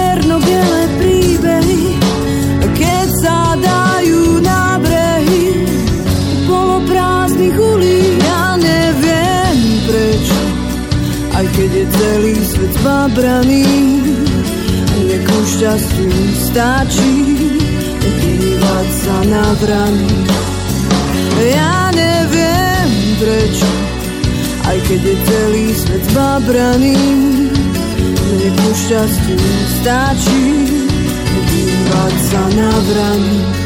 keď 11.54 11.70
je 11.70 11.86
celý 11.86 12.36
svet 12.42 12.74
zbabraný. 12.82 13.66
Nech 15.06 15.28
už 15.30 15.48
šťastiu 15.58 16.14
stačí 16.50 17.14
dívať 18.02 18.88
sa 19.06 19.18
na 19.30 19.46
vrany. 19.62 20.14
Ja 21.54 21.94
neviem 21.94 22.90
prečo, 23.22 23.72
aj 24.66 24.78
keď 24.90 25.02
je 25.06 25.16
celý 25.30 25.66
svet 25.78 26.04
zbabraný. 26.10 26.98
Nech 28.34 28.58
už 28.66 28.78
šťastiu 28.90 29.46
stačí 29.82 30.46
dívať 31.54 32.16
sa 32.34 32.44
na 32.58 32.72
vrany. 32.90 33.63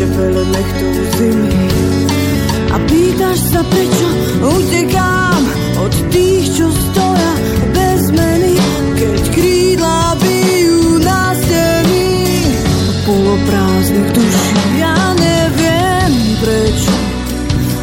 naše 0.00 0.16
pele 0.16 0.44
zimy. 1.16 1.52
A 2.72 2.76
pýtaš 2.88 3.38
sa, 3.52 3.60
prečo 3.68 4.08
utekám 4.40 5.42
od 5.84 5.92
tých, 6.08 6.56
čo 6.56 6.72
stoja 6.72 7.32
bez 7.76 8.08
meny, 8.08 8.56
keď 8.96 9.22
krídla 9.36 10.16
bijú 10.16 11.04
na 11.04 11.36
steny. 11.36 12.04
Poloprázdnych 13.04 14.08
duší 14.16 14.60
ja 14.80 14.96
neviem 15.20 16.12
prečo, 16.40 16.96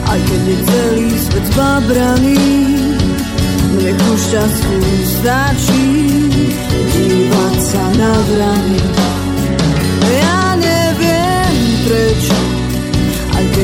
aj 0.09 0.19
keď 0.25 0.41
je 0.41 0.57
celý 0.65 1.09
svet 1.21 1.45
zabraný, 1.53 2.41
mne 3.77 3.91
ku 3.93 4.13
šťastku 4.17 4.77
stačí 5.21 5.85
dívať 6.97 7.57
sa 7.61 7.83
na 7.93 8.13
vrany. 8.25 8.96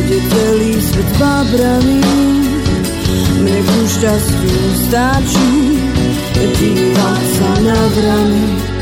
bude 0.04 0.20
celý 0.20 0.74
svet 0.84 1.10
zabraný. 1.16 2.04
Mne 3.40 3.60
ku 3.64 3.80
šťastiu 3.88 4.64
stačí 4.88 5.52
dívať 6.36 7.24
sa 7.40 7.52
na 7.64 7.80
vrany. 7.96 8.73